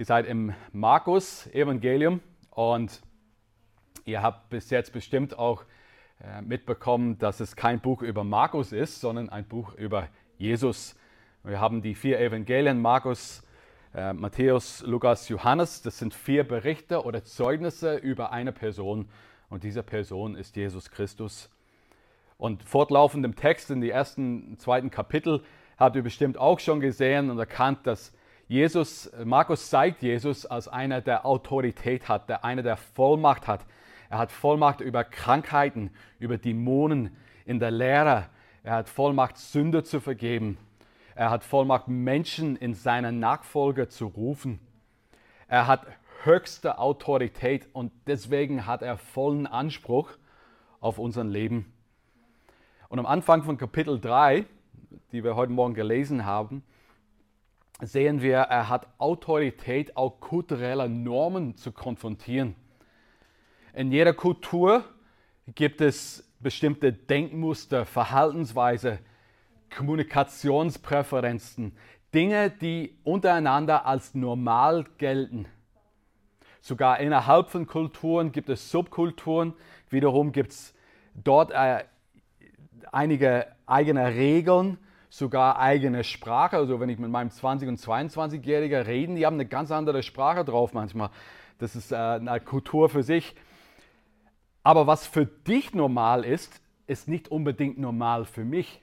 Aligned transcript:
Ihr 0.00 0.06
seid 0.06 0.26
im 0.26 0.54
Markus-Evangelium 0.72 2.22
und 2.52 3.02
ihr 4.06 4.22
habt 4.22 4.48
bis 4.48 4.70
jetzt 4.70 4.94
bestimmt 4.94 5.38
auch 5.38 5.64
äh, 6.24 6.40
mitbekommen, 6.40 7.18
dass 7.18 7.38
es 7.40 7.54
kein 7.54 7.80
Buch 7.80 8.00
über 8.00 8.24
Markus 8.24 8.72
ist, 8.72 9.02
sondern 9.02 9.28
ein 9.28 9.44
Buch 9.44 9.74
über 9.74 10.08
Jesus. 10.38 10.96
Wir 11.44 11.60
haben 11.60 11.82
die 11.82 11.94
vier 11.94 12.18
Evangelien, 12.18 12.80
Markus, 12.80 13.46
äh, 13.94 14.14
Matthäus, 14.14 14.82
Lukas, 14.86 15.28
Johannes. 15.28 15.82
Das 15.82 15.98
sind 15.98 16.14
vier 16.14 16.48
Berichte 16.48 17.04
oder 17.04 17.22
Zeugnisse 17.22 17.96
über 17.96 18.32
eine 18.32 18.52
Person 18.52 19.06
und 19.50 19.64
diese 19.64 19.82
Person 19.82 20.34
ist 20.34 20.56
Jesus 20.56 20.90
Christus. 20.90 21.50
Und 22.38 22.62
fortlaufend 22.62 23.26
im 23.26 23.36
Text 23.36 23.70
in 23.70 23.82
die 23.82 23.90
ersten, 23.90 24.56
zweiten 24.58 24.90
Kapitel 24.90 25.42
habt 25.76 25.94
ihr 25.94 26.02
bestimmt 26.02 26.38
auch 26.38 26.58
schon 26.58 26.80
gesehen 26.80 27.28
und 27.28 27.38
erkannt, 27.38 27.86
dass 27.86 28.14
Jesus, 28.50 29.08
Markus 29.24 29.70
zeigt 29.70 30.02
Jesus 30.02 30.44
als 30.44 30.66
einer, 30.66 31.00
der 31.00 31.24
Autorität 31.24 32.08
hat, 32.08 32.28
der 32.28 32.44
einer, 32.44 32.64
der 32.64 32.76
Vollmacht 32.76 33.46
hat. 33.46 33.64
Er 34.08 34.18
hat 34.18 34.32
Vollmacht 34.32 34.80
über 34.80 35.04
Krankheiten, 35.04 35.92
über 36.18 36.36
Dämonen 36.36 37.16
in 37.44 37.60
der 37.60 37.70
Lehre. 37.70 38.26
Er 38.64 38.72
hat 38.72 38.88
Vollmacht, 38.88 39.38
Sünde 39.38 39.84
zu 39.84 40.00
vergeben. 40.00 40.58
Er 41.14 41.30
hat 41.30 41.44
Vollmacht, 41.44 41.86
Menschen 41.86 42.56
in 42.56 42.74
seiner 42.74 43.12
Nachfolge 43.12 43.86
zu 43.86 44.06
rufen. 44.08 44.58
Er 45.46 45.68
hat 45.68 45.86
höchste 46.24 46.80
Autorität 46.80 47.68
und 47.72 47.92
deswegen 48.08 48.66
hat 48.66 48.82
er 48.82 48.98
vollen 48.98 49.46
Anspruch 49.46 50.10
auf 50.80 50.98
unser 50.98 51.22
Leben. 51.22 51.72
Und 52.88 52.98
am 52.98 53.06
Anfang 53.06 53.44
von 53.44 53.56
Kapitel 53.58 54.00
3, 54.00 54.44
die 55.12 55.22
wir 55.22 55.36
heute 55.36 55.52
Morgen 55.52 55.74
gelesen 55.74 56.26
haben, 56.26 56.64
sehen 57.80 58.22
wir, 58.22 58.38
er 58.38 58.68
hat 58.68 58.86
Autorität, 58.98 59.96
auch 59.96 60.20
kulturelle 60.20 60.88
Normen 60.88 61.56
zu 61.56 61.72
konfrontieren. 61.72 62.54
In 63.74 63.92
jeder 63.92 64.12
Kultur 64.12 64.84
gibt 65.54 65.80
es 65.80 66.28
bestimmte 66.40 66.92
Denkmuster, 66.92 67.86
Verhaltensweise, 67.86 68.98
Kommunikationspräferenzen, 69.74 71.76
Dinge, 72.12 72.50
die 72.50 72.98
untereinander 73.04 73.86
als 73.86 74.14
normal 74.14 74.84
gelten. 74.98 75.46
Sogar 76.60 77.00
innerhalb 77.00 77.48
von 77.48 77.66
Kulturen 77.66 78.32
gibt 78.32 78.48
es 78.48 78.70
Subkulturen. 78.70 79.54
Wiederum 79.88 80.32
gibt 80.32 80.50
es 80.50 80.74
dort 81.14 81.52
äh, 81.52 81.84
einige 82.92 83.46
eigene 83.66 84.14
Regeln 84.14 84.78
sogar 85.10 85.58
eigene 85.58 86.04
Sprache. 86.04 86.56
Also 86.56 86.80
wenn 86.80 86.88
ich 86.88 86.98
mit 86.98 87.10
meinem 87.10 87.28
20- 87.28 87.68
und 87.68 87.78
22-Jährigen 87.78 88.82
rede, 88.82 89.14
die 89.14 89.26
haben 89.26 89.34
eine 89.34 89.46
ganz 89.46 89.70
andere 89.70 90.02
Sprache 90.02 90.44
drauf 90.44 90.72
manchmal. 90.72 91.10
Das 91.58 91.76
ist 91.76 91.92
äh, 91.92 91.96
eine 91.96 92.40
Kultur 92.40 92.88
für 92.88 93.02
sich. 93.02 93.34
Aber 94.62 94.86
was 94.86 95.06
für 95.06 95.26
dich 95.26 95.74
normal 95.74 96.24
ist, 96.24 96.60
ist 96.86 97.08
nicht 97.08 97.28
unbedingt 97.28 97.78
normal 97.78 98.24
für 98.24 98.44
mich. 98.44 98.80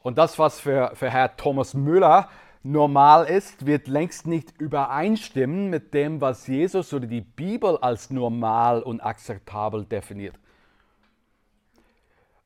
Und 0.00 0.18
das, 0.18 0.38
was 0.38 0.60
für, 0.60 0.92
für 0.94 1.10
Herr 1.10 1.36
Thomas 1.36 1.74
Müller 1.74 2.28
normal 2.62 3.26
ist, 3.26 3.66
wird 3.66 3.88
längst 3.88 4.26
nicht 4.26 4.60
übereinstimmen 4.60 5.70
mit 5.70 5.94
dem, 5.94 6.20
was 6.20 6.46
Jesus 6.46 6.92
oder 6.92 7.06
die 7.06 7.20
Bibel 7.20 7.76
als 7.78 8.10
normal 8.10 8.82
und 8.82 9.00
akzeptabel 9.00 9.84
definiert. 9.84 10.36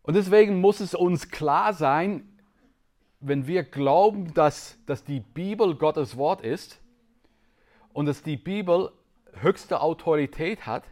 Und 0.02 0.14
deswegen 0.14 0.60
muss 0.60 0.80
es 0.80 0.94
uns 0.94 1.28
klar 1.30 1.72
sein, 1.74 2.26
wenn 3.20 3.46
wir 3.46 3.64
glauben, 3.64 4.32
dass, 4.34 4.78
dass 4.86 5.04
die 5.04 5.20
Bibel 5.20 5.74
Gottes 5.74 6.16
Wort 6.16 6.40
ist 6.40 6.80
und 7.92 8.06
dass 8.06 8.22
die 8.22 8.36
Bibel 8.36 8.92
höchste 9.34 9.80
Autorität 9.80 10.66
hat 10.66 10.84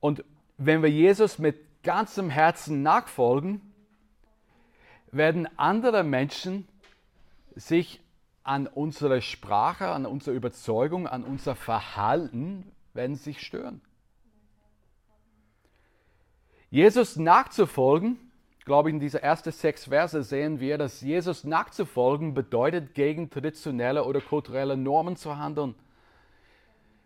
und 0.00 0.24
wenn 0.58 0.82
wir 0.82 0.90
Jesus 0.90 1.38
mit 1.38 1.82
ganzem 1.84 2.28
Herzen 2.28 2.82
nachfolgen, 2.82 3.60
werden 5.12 5.48
andere 5.56 6.02
Menschen 6.02 6.66
sich 7.54 8.00
an 8.42 8.66
unsere 8.66 9.22
Sprache, 9.22 9.88
an 9.88 10.06
unsere 10.06 10.34
Überzeugung, 10.34 11.06
an 11.06 11.22
unser 11.22 11.54
Verhalten, 11.54 12.72
werden 12.94 13.14
sich 13.14 13.40
stören. 13.40 13.80
Jesus 16.72 17.16
nachzufolgen, 17.16 18.16
glaube 18.64 18.88
ich, 18.88 18.94
in 18.94 18.98
diese 18.98 19.22
ersten 19.22 19.52
sechs 19.52 19.84
Verse 19.84 20.22
sehen 20.22 20.58
wir, 20.58 20.78
dass 20.78 21.02
Jesus 21.02 21.44
nachzufolgen 21.44 22.32
bedeutet, 22.32 22.94
gegen 22.94 23.28
traditionelle 23.28 24.04
oder 24.04 24.22
kulturelle 24.22 24.74
Normen 24.74 25.16
zu 25.16 25.36
handeln. 25.36 25.74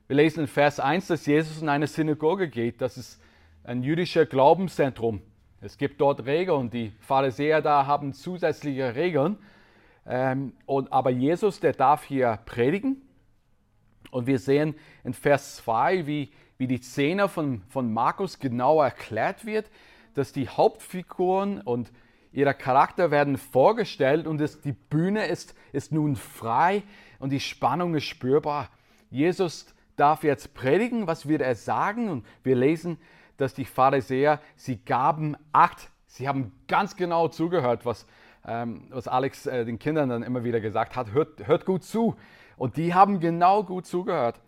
Wir 0.07 0.15
lesen 0.15 0.43
in 0.43 0.47
Vers 0.47 0.79
1, 0.79 1.09
dass 1.09 1.27
Jesus 1.27 1.61
in 1.61 1.69
eine 1.69 1.89
Synagoge 1.89 2.49
geht. 2.49 2.81
Das 2.81 2.97
ist 2.97 3.21
ein 3.65 3.83
jüdisches 3.83 4.29
Glaubenszentrum. 4.29 5.21
Es 5.61 5.77
gibt 5.79 6.01
dort 6.01 6.27
Regeln. 6.27 6.71
Die 6.71 6.93
Pharisäer 7.01 7.61
da 7.61 7.87
haben 7.87 8.13
zusätzliche 8.13 8.95
Regeln. 8.95 9.37
Ähm, 10.07 10.53
und, 10.67 10.93
aber 10.93 11.11
Jesus, 11.11 11.59
der 11.59 11.73
darf 11.73 12.05
hier 12.05 12.39
predigen. 12.47 13.03
Und 14.13 14.29
wir 14.29 14.39
sehen 14.39 14.77
in 15.03 15.13
Vers 15.13 15.57
2, 15.57 16.07
wie 16.07 16.31
wie 16.59 16.67
die 16.67 16.79
Szene 16.79 17.29
von, 17.29 17.63
von 17.69 17.93
Markus 17.93 18.39
genau 18.39 18.83
erklärt 18.83 19.45
wird, 19.45 19.71
dass 20.15 20.33
die 20.33 20.49
Hauptfiguren 20.49 21.61
und 21.61 21.93
ihre 22.33 22.55
Charakter 22.55 23.11
werden 23.11 23.37
vorgestellt 23.37 24.27
und 24.27 24.41
es, 24.41 24.61
die 24.61 24.73
Bühne 24.73 25.27
ist, 25.27 25.55
ist 25.73 25.93
nun 25.93 26.17
frei 26.17 26.83
und 27.19 27.31
die 27.31 27.41
Spannung 27.41 27.95
ist 27.95 28.05
spürbar. 28.05 28.71
Jesus 29.11 29.75
darf 29.97 30.25
jetzt 30.25 30.55
predigen, 30.55 31.07
was 31.07 31.29
wird 31.29 31.43
er 31.43 31.55
sagen? 31.55 32.09
Und 32.09 32.27
wir 32.43 32.57
lesen, 32.57 32.99
dass 33.37 33.55
die 33.55 33.65
Pharisäer, 33.65 34.41
sie 34.57 34.79
gaben 34.79 35.37
Acht. 35.53 35.91
Sie 36.07 36.29
haben 36.29 36.53
ganz 36.69 36.97
genau 36.97 37.29
zugehört, 37.29 37.85
was, 37.85 38.07
ähm, 38.47 38.87
was 38.91 39.09
Alex 39.09 39.47
äh, 39.47 39.65
den 39.65 39.79
Kindern 39.79 40.09
dann 40.09 40.23
immer 40.23 40.45
wieder 40.45 40.61
gesagt 40.61 40.97
hat. 40.97 41.13
Hört, 41.13 41.47
hört 41.47 41.67
gut 41.67 41.85
zu. 41.85 42.17
Und 42.57 42.79
die 42.79 42.95
haben 42.95 43.21
genau 43.21 43.65
gut 43.65 43.87
zugehört 43.87 44.41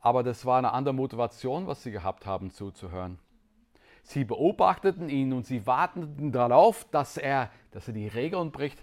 aber 0.00 0.22
das 0.22 0.44
war 0.44 0.58
eine 0.58 0.72
andere 0.72 0.94
Motivation, 0.94 1.66
was 1.66 1.82
sie 1.82 1.90
gehabt 1.90 2.26
haben 2.26 2.50
zuzuhören. 2.50 3.18
Sie 4.02 4.24
beobachteten 4.24 5.08
ihn 5.08 5.32
und 5.32 5.46
sie 5.46 5.66
warteten 5.66 6.30
darauf, 6.30 6.86
dass 6.90 7.16
er, 7.16 7.50
dass 7.72 7.88
er 7.88 7.94
die 7.94 8.06
Regeln 8.06 8.52
bricht. 8.52 8.78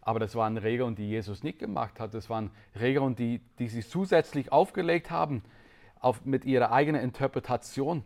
Aber 0.00 0.20
das 0.20 0.34
waren 0.36 0.56
Regeln, 0.56 0.94
die 0.94 1.08
Jesus 1.08 1.42
nicht 1.42 1.58
gemacht 1.58 2.00
hat. 2.00 2.14
Das 2.14 2.30
waren 2.30 2.50
Regeln, 2.78 3.16
die, 3.16 3.40
die 3.58 3.68
sie 3.68 3.82
zusätzlich 3.82 4.52
aufgelegt 4.52 5.10
haben 5.10 5.42
auf, 6.00 6.24
mit 6.24 6.44
ihrer 6.44 6.70
eigenen 6.70 7.02
Interpretation. 7.02 8.04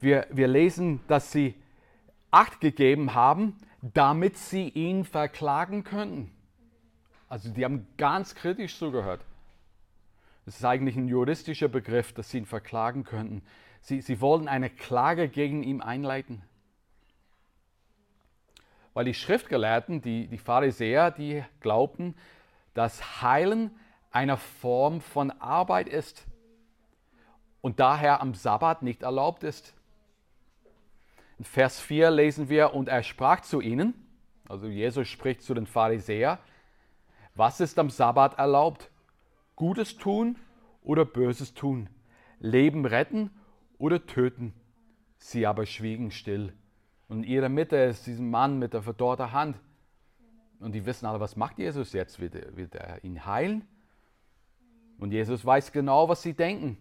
Wir, 0.00 0.26
wir 0.30 0.48
lesen, 0.48 1.00
dass 1.08 1.30
sie 1.30 1.54
Acht 2.30 2.60
gegeben 2.60 3.14
haben, 3.14 3.56
damit 3.80 4.36
sie 4.36 4.68
ihn 4.68 5.04
verklagen 5.04 5.84
könnten. 5.84 6.32
Also 7.28 7.50
die 7.50 7.64
haben 7.64 7.86
ganz 7.96 8.34
kritisch 8.34 8.78
zugehört. 8.78 9.24
Das 10.46 10.56
ist 10.56 10.64
eigentlich 10.64 10.94
ein 10.94 11.08
juristischer 11.08 11.66
Begriff, 11.66 12.12
dass 12.12 12.30
sie 12.30 12.38
ihn 12.38 12.46
verklagen 12.46 13.02
könnten. 13.02 13.42
Sie, 13.80 14.00
sie 14.00 14.20
wollen 14.20 14.46
eine 14.46 14.70
Klage 14.70 15.28
gegen 15.28 15.64
ihn 15.64 15.82
einleiten. 15.82 16.42
Weil 18.94 19.04
die 19.04 19.14
Schriftgelehrten, 19.14 20.00
die, 20.00 20.28
die 20.28 20.38
Pharisäer, 20.38 21.10
die 21.10 21.44
glaubten, 21.60 22.14
dass 22.74 23.20
Heilen 23.22 23.72
eine 24.12 24.36
Form 24.36 25.00
von 25.00 25.32
Arbeit 25.32 25.88
ist 25.88 26.24
und 27.60 27.80
daher 27.80 28.20
am 28.20 28.32
Sabbat 28.32 28.82
nicht 28.82 29.02
erlaubt 29.02 29.42
ist. 29.42 29.74
In 31.38 31.44
Vers 31.44 31.80
4 31.80 32.12
lesen 32.12 32.48
wir, 32.48 32.72
und 32.72 32.88
er 32.88 33.02
sprach 33.02 33.40
zu 33.40 33.60
ihnen, 33.60 33.94
also 34.48 34.68
Jesus 34.68 35.08
spricht 35.08 35.42
zu 35.42 35.54
den 35.54 35.66
Pharisäern, 35.66 36.38
was 37.34 37.60
ist 37.60 37.80
am 37.80 37.90
Sabbat 37.90 38.38
erlaubt? 38.38 38.90
Gutes 39.56 39.96
tun 39.96 40.36
oder 40.82 41.04
Böses 41.04 41.54
tun, 41.54 41.88
Leben 42.38 42.84
retten 42.84 43.30
oder 43.78 44.06
töten. 44.06 44.52
Sie 45.18 45.46
aber 45.46 45.64
schwiegen 45.64 46.10
still. 46.10 46.52
Und 47.08 47.24
in 47.24 47.30
ihrer 47.30 47.48
Mitte 47.48 47.76
ist 47.76 48.06
dieser 48.06 48.22
Mann 48.22 48.58
mit 48.58 48.74
der 48.74 48.82
verdorrten 48.82 49.32
Hand. 49.32 49.56
Und 50.60 50.72
die 50.74 50.84
wissen 50.84 51.06
alle, 51.06 51.20
was 51.20 51.36
macht 51.36 51.58
Jesus 51.58 51.92
jetzt? 51.92 52.20
Wird 52.20 52.34
er, 52.34 52.56
wird 52.56 52.74
er 52.74 53.02
ihn 53.02 53.24
heilen? 53.24 53.66
Und 54.98 55.12
Jesus 55.12 55.44
weiß 55.44 55.72
genau, 55.72 56.08
was 56.08 56.22
sie 56.22 56.34
denken. 56.34 56.78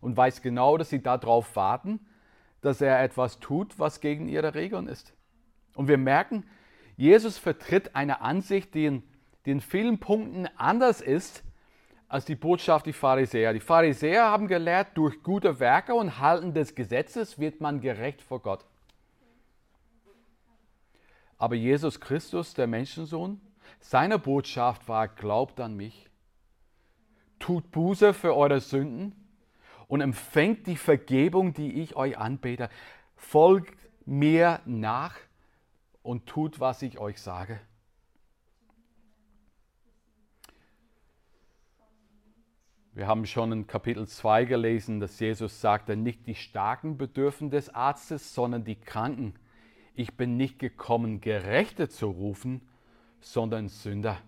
Und 0.00 0.16
weiß 0.16 0.42
genau, 0.42 0.76
dass 0.76 0.90
sie 0.90 1.02
darauf 1.02 1.56
warten, 1.56 2.00
dass 2.60 2.80
er 2.80 3.02
etwas 3.02 3.40
tut, 3.40 3.78
was 3.78 4.00
gegen 4.00 4.28
ihre 4.28 4.54
Regeln 4.54 4.88
ist. 4.88 5.14
Und 5.74 5.88
wir 5.88 5.98
merken, 5.98 6.44
Jesus 6.96 7.38
vertritt 7.38 7.94
eine 7.94 8.20
Ansicht, 8.20 8.74
die 8.74 8.86
in, 8.86 9.02
die 9.46 9.52
in 9.52 9.60
vielen 9.60 9.98
Punkten 9.98 10.46
anders 10.56 11.00
ist 11.00 11.44
als 12.08 12.24
die 12.24 12.36
Botschaft 12.36 12.86
die 12.86 12.92
Pharisäer. 12.92 13.52
Die 13.52 13.60
Pharisäer 13.60 14.24
haben 14.24 14.48
gelehrt, 14.48 14.96
durch 14.96 15.22
gute 15.22 15.60
Werke 15.60 15.94
und 15.94 16.18
Halten 16.18 16.54
des 16.54 16.74
Gesetzes 16.74 17.38
wird 17.38 17.60
man 17.60 17.80
gerecht 17.80 18.22
vor 18.22 18.40
Gott. 18.40 18.64
Aber 21.36 21.54
Jesus 21.54 22.00
Christus, 22.00 22.54
der 22.54 22.66
Menschensohn, 22.66 23.40
Seine 23.80 24.18
Botschaft 24.18 24.88
war, 24.88 25.08
glaubt 25.08 25.60
an 25.60 25.76
mich, 25.76 26.08
tut 27.38 27.70
Buße 27.70 28.12
für 28.12 28.34
eure 28.34 28.60
Sünden 28.60 29.12
und 29.86 30.00
empfängt 30.00 30.66
die 30.66 30.76
Vergebung, 30.76 31.54
die 31.54 31.82
ich 31.82 31.96
euch 31.96 32.18
anbete. 32.18 32.68
Folgt 33.16 33.78
mir 34.04 34.60
nach 34.66 35.16
und 36.02 36.26
tut, 36.26 36.60
was 36.60 36.82
ich 36.82 36.98
euch 36.98 37.20
sage. 37.20 37.60
Wir 42.98 43.06
haben 43.06 43.26
schon 43.26 43.52
in 43.52 43.66
Kapitel 43.68 44.08
2 44.08 44.44
gelesen, 44.44 44.98
dass 44.98 45.20
Jesus 45.20 45.60
sagte, 45.60 45.94
nicht 45.94 46.26
die 46.26 46.34
Starken 46.34 46.98
bedürfen 46.98 47.48
des 47.48 47.72
Arztes, 47.72 48.34
sondern 48.34 48.64
die 48.64 48.74
Kranken. 48.74 49.34
Ich 49.94 50.16
bin 50.16 50.36
nicht 50.36 50.58
gekommen, 50.58 51.20
Gerechte 51.20 51.88
zu 51.88 52.08
rufen, 52.08 52.60
sondern 53.20 53.68
Sünder. 53.68 54.18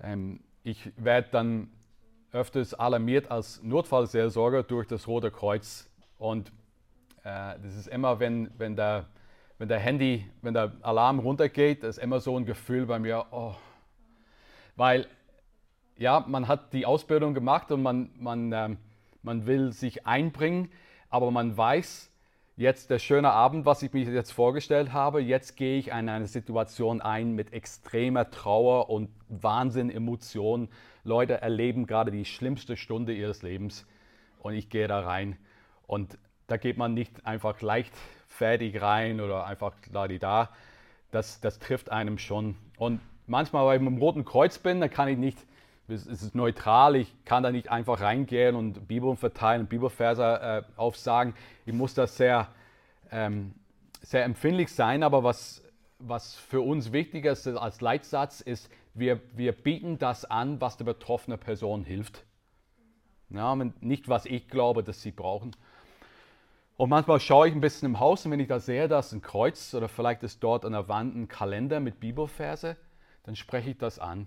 Ähm, 0.00 0.40
ich 0.62 0.90
werde 0.96 1.28
dann 1.30 1.70
öfters 2.32 2.72
alarmiert 2.72 3.30
als 3.30 3.62
Notfallseelsorger 3.62 4.62
durch 4.62 4.88
das 4.88 5.06
Rote 5.06 5.30
Kreuz. 5.30 5.90
Und 6.16 6.48
äh, 7.24 7.58
das 7.62 7.76
ist 7.76 7.88
immer, 7.88 8.20
wenn, 8.20 8.50
wenn, 8.56 8.74
der, 8.74 9.04
wenn 9.58 9.68
der 9.68 9.80
Handy, 9.80 10.24
wenn 10.40 10.54
der 10.54 10.72
Alarm 10.80 11.18
runtergeht, 11.18 11.84
ist 11.84 11.98
immer 11.98 12.20
so 12.20 12.38
ein 12.38 12.46
Gefühl 12.46 12.86
bei 12.86 12.98
mir, 12.98 13.26
oh, 13.32 13.54
weil 14.76 15.06
ja, 15.98 16.24
man 16.26 16.48
hat 16.48 16.72
die 16.72 16.86
Ausbildung 16.86 17.34
gemacht 17.34 17.70
und 17.72 17.82
man, 17.82 18.10
man, 18.18 18.52
ähm, 18.52 18.76
man 19.22 19.46
will 19.46 19.72
sich 19.72 20.06
einbringen, 20.06 20.70
aber 21.10 21.30
man 21.30 21.56
weiß, 21.56 22.10
jetzt 22.56 22.90
der 22.90 22.98
schöne 22.98 23.30
Abend, 23.32 23.66
was 23.66 23.82
ich 23.82 23.92
mir 23.92 24.02
jetzt 24.02 24.32
vorgestellt 24.32 24.92
habe, 24.92 25.20
jetzt 25.20 25.56
gehe 25.56 25.78
ich 25.78 25.88
in 25.88 26.08
eine 26.08 26.26
Situation 26.26 27.00
ein 27.00 27.32
mit 27.34 27.52
extremer 27.52 28.30
Trauer 28.30 28.90
und 28.90 29.10
Wahnsinn, 29.28 29.90
Emotionen. 29.90 30.68
Leute 31.04 31.40
erleben 31.40 31.86
gerade 31.86 32.10
die 32.10 32.24
schlimmste 32.24 32.76
Stunde 32.76 33.12
ihres 33.12 33.42
Lebens 33.42 33.86
und 34.40 34.54
ich 34.54 34.70
gehe 34.70 34.88
da 34.88 35.00
rein. 35.00 35.36
Und 35.86 36.18
da 36.46 36.56
geht 36.56 36.76
man 36.76 36.94
nicht 36.94 37.26
einfach 37.26 37.60
leichtfertig 37.60 38.80
rein 38.80 39.20
oder 39.20 39.46
einfach 39.46 39.74
da 39.92 40.08
die 40.08 40.18
da. 40.18 40.50
Das, 41.10 41.40
das 41.40 41.58
trifft 41.58 41.90
einem 41.90 42.18
schon. 42.18 42.56
Und 42.78 43.00
manchmal, 43.26 43.66
weil 43.66 43.76
ich 43.76 43.82
mit 43.82 43.92
dem 43.92 43.98
Roten 43.98 44.24
Kreuz 44.24 44.58
bin, 44.58 44.80
da 44.80 44.88
kann 44.88 45.08
ich 45.08 45.18
nicht 45.18 45.38
es 45.88 46.06
ist 46.06 46.34
neutral, 46.34 46.96
ich 46.96 47.12
kann 47.24 47.42
da 47.42 47.52
nicht 47.52 47.70
einfach 47.70 48.00
reingehen 48.00 48.56
und 48.56 48.88
Bibeln 48.88 49.16
verteilen, 49.16 49.66
Bibelverse 49.66 50.22
äh, 50.24 50.62
aufsagen. 50.76 51.34
Ich 51.64 51.72
muss 51.72 51.94
da 51.94 52.06
sehr, 52.06 52.48
ähm, 53.10 53.54
sehr 54.02 54.24
empfindlich 54.24 54.72
sein, 54.72 55.02
aber 55.02 55.22
was, 55.22 55.62
was 55.98 56.34
für 56.34 56.60
uns 56.60 56.92
wichtig 56.92 57.24
ist 57.24 57.46
als 57.46 57.80
Leitsatz 57.80 58.40
ist, 58.40 58.70
wir, 58.94 59.20
wir 59.34 59.52
bieten 59.52 59.98
das 59.98 60.24
an, 60.24 60.60
was 60.60 60.76
der 60.76 60.84
betroffenen 60.84 61.38
Person 61.38 61.84
hilft. 61.84 62.24
Ja, 63.28 63.54
nicht, 63.80 64.08
was 64.08 64.24
ich 64.24 64.48
glaube, 64.48 64.82
dass 64.82 65.02
sie 65.02 65.10
brauchen. 65.10 65.54
Und 66.76 66.90
manchmal 66.90 67.20
schaue 67.20 67.48
ich 67.48 67.54
ein 67.54 67.60
bisschen 67.60 67.86
im 67.86 68.00
Haus 68.00 68.24
und 68.24 68.32
wenn 68.32 68.40
ich 68.40 68.48
da 68.48 68.60
sehe, 68.60 68.86
da 68.86 68.98
ist 68.98 69.12
ein 69.12 69.22
Kreuz 69.22 69.74
oder 69.74 69.88
vielleicht 69.88 70.22
ist 70.22 70.42
dort 70.42 70.64
an 70.64 70.72
der 70.72 70.88
Wand 70.88 71.16
ein 71.16 71.28
Kalender 71.28 71.80
mit 71.80 72.00
Bibelverse, 72.00 72.76
dann 73.24 73.34
spreche 73.34 73.70
ich 73.70 73.78
das 73.78 73.98
an. 73.98 74.26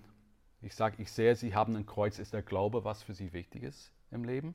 Ich 0.62 0.74
sage, 0.74 0.96
ich 0.98 1.10
sehe, 1.10 1.34
Sie 1.36 1.54
haben 1.54 1.74
ein 1.76 1.86
Kreuz, 1.86 2.18
ist 2.18 2.34
der 2.34 2.42
Glaube, 2.42 2.84
was 2.84 3.02
für 3.02 3.14
Sie 3.14 3.32
wichtig 3.32 3.62
ist 3.62 3.92
im 4.10 4.24
Leben? 4.24 4.54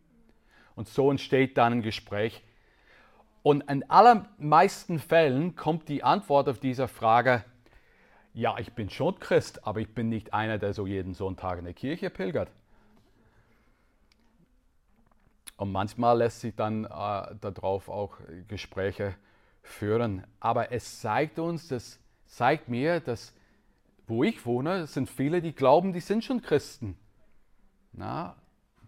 Und 0.75 0.87
so 0.87 1.09
entsteht 1.09 1.57
dann 1.57 1.73
ein 1.73 1.81
Gespräch. 1.81 2.43
Und 3.41 3.61
in 3.69 3.89
allermeisten 3.89 4.99
Fällen 4.99 5.55
kommt 5.55 5.87
die 5.87 6.03
Antwort 6.03 6.49
auf 6.49 6.59
diese 6.59 6.87
Frage, 6.87 7.43
ja, 8.33 8.57
ich 8.57 8.73
bin 8.73 8.89
schon 8.89 9.19
Christ, 9.19 9.65
aber 9.67 9.79
ich 9.79 9.93
bin 9.93 10.09
nicht 10.09 10.33
einer, 10.33 10.57
der 10.57 10.73
so 10.73 10.87
jeden 10.87 11.13
Sonntag 11.13 11.59
in 11.59 11.65
der 11.65 11.73
Kirche 11.73 12.09
pilgert. 12.09 12.51
Und 15.57 15.71
manchmal 15.71 16.17
lässt 16.17 16.41
sich 16.41 16.55
dann 16.55 16.85
äh, 16.85 16.87
darauf 17.39 17.87
auch 17.87 18.17
Gespräche 18.47 19.15
führen. 19.61 20.25
Aber 20.39 20.71
es 20.71 20.99
zeigt 20.99 21.37
uns, 21.37 21.67
das 21.67 21.99
zeigt 22.25 22.67
mir, 22.67 22.99
dass 22.99 23.34
wo 24.07 24.23
ich 24.23 24.45
wohne, 24.45 24.87
sind 24.87 25.09
viele, 25.09 25.41
die 25.41 25.53
glauben, 25.53 25.93
die 25.93 25.99
sind 25.99 26.23
schon 26.23 26.41
Christen. 26.41 26.97
Na, 27.93 28.35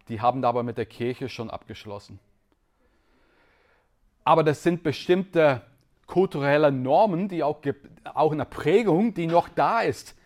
die 0.08 0.20
haben 0.20 0.44
aber 0.44 0.62
mit 0.62 0.78
der 0.78 0.86
Kirche 0.86 1.28
schon 1.28 1.50
abgeschlossen. 1.50 2.18
Aber 4.24 4.44
das 4.44 4.62
sind 4.62 4.82
bestimmte 4.82 5.62
kulturelle 6.06 6.72
Normen, 6.72 7.28
die 7.28 7.42
auch, 7.42 7.60
auch 8.04 8.32
eine 8.32 8.44
Prägung, 8.44 9.14
die 9.14 9.26
noch 9.26 9.48
da 9.48 9.80
ist. 9.80 10.16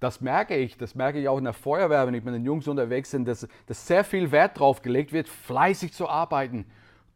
Das 0.00 0.20
merke 0.20 0.56
ich, 0.56 0.78
das 0.78 0.94
merke 0.94 1.20
ich 1.20 1.28
auch 1.28 1.38
in 1.38 1.44
der 1.44 1.52
Feuerwehr, 1.52 2.06
wenn 2.06 2.14
ich 2.14 2.24
mit 2.24 2.34
den 2.34 2.44
Jungs 2.44 2.66
unterwegs 2.66 3.10
bin, 3.10 3.24
dass, 3.24 3.46
dass 3.66 3.86
sehr 3.86 4.02
viel 4.02 4.32
Wert 4.32 4.56
darauf 4.56 4.80
gelegt 4.80 5.12
wird, 5.12 5.28
fleißig 5.28 5.92
zu 5.92 6.08
arbeiten, 6.08 6.64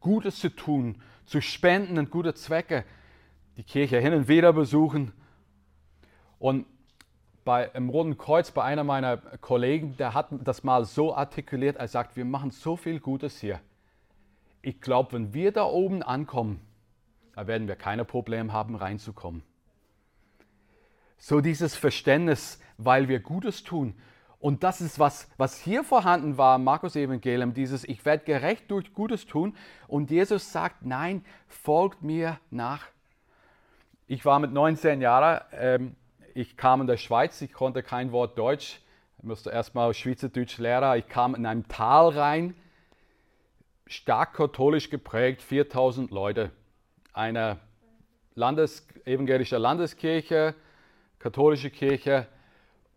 Gutes 0.00 0.38
zu 0.38 0.50
tun, 0.50 1.00
zu 1.24 1.40
spenden 1.40 1.98
und 1.98 2.10
gute 2.10 2.34
Zwecke, 2.34 2.84
die 3.56 3.62
Kirche 3.62 3.98
hin 3.98 4.12
und 4.12 4.28
wieder 4.28 4.52
besuchen. 4.52 5.12
Und 6.38 6.66
bei, 7.44 7.70
im 7.74 7.90
Roten 7.90 8.16
Kreuz 8.16 8.50
bei 8.50 8.62
einer 8.64 8.84
meiner 8.84 9.18
Kollegen, 9.18 9.96
der 9.96 10.14
hat 10.14 10.28
das 10.30 10.64
mal 10.64 10.84
so 10.84 11.14
artikuliert, 11.14 11.76
er 11.76 11.88
sagt, 11.88 12.16
wir 12.16 12.24
machen 12.24 12.50
so 12.50 12.76
viel 12.76 13.00
Gutes 13.00 13.38
hier. 13.38 13.60
Ich 14.62 14.80
glaube, 14.80 15.12
wenn 15.12 15.34
wir 15.34 15.52
da 15.52 15.64
oben 15.64 16.02
ankommen, 16.02 16.60
da 17.34 17.46
werden 17.46 17.68
wir 17.68 17.76
keine 17.76 18.04
Probleme 18.04 18.52
haben, 18.52 18.74
reinzukommen. 18.76 19.42
So 21.18 21.40
dieses 21.40 21.76
Verständnis, 21.76 22.60
weil 22.78 23.08
wir 23.08 23.20
Gutes 23.20 23.62
tun. 23.62 23.94
Und 24.38 24.62
das 24.62 24.80
ist 24.80 24.98
was, 24.98 25.28
was 25.38 25.58
hier 25.58 25.84
vorhanden 25.84 26.36
war, 26.36 26.58
Markus 26.58 26.96
Evangelium, 26.96 27.54
dieses 27.54 27.84
Ich 27.84 28.04
werde 28.04 28.24
gerecht 28.24 28.70
durch 28.70 28.92
Gutes 28.92 29.26
tun. 29.26 29.56
Und 29.88 30.10
Jesus 30.10 30.52
sagt, 30.52 30.84
nein, 30.84 31.24
folgt 31.48 32.02
mir 32.02 32.38
nach. 32.50 32.86
Ich 34.06 34.24
war 34.26 34.38
mit 34.38 34.52
19 34.52 35.00
Jahren 35.00 35.40
ähm, 35.52 35.96
ich 36.34 36.56
kam 36.56 36.80
in 36.80 36.86
der 36.86 36.96
Schweiz, 36.96 37.40
ich 37.40 37.52
konnte 37.52 37.82
kein 37.82 38.10
Wort 38.12 38.36
Deutsch, 38.36 38.80
ich 39.18 39.24
musste 39.24 39.50
erstmal 39.50 39.94
Schweizerdeutsch 39.94 40.58
lernen. 40.58 40.98
Ich 40.98 41.08
kam 41.08 41.34
in 41.34 41.46
einem 41.46 41.66
Tal 41.68 42.10
rein, 42.10 42.54
stark 43.86 44.34
katholisch 44.34 44.90
geprägt, 44.90 45.40
4000 45.40 46.10
Leute. 46.10 46.50
Eine 47.12 47.58
Landes, 48.34 48.86
evangelische 49.04 49.56
Landeskirche, 49.56 50.54
katholische 51.20 51.70
Kirche 51.70 52.26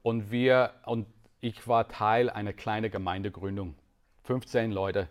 und 0.02 0.32
wir 0.32 0.74
und 0.86 1.06
ich 1.40 1.68
war 1.68 1.88
Teil 1.88 2.32
einer 2.32 2.54
kleinen 2.54 2.92
Gemeindegründung. 2.92 3.76
15 4.24 4.72
Leute. 4.72 5.08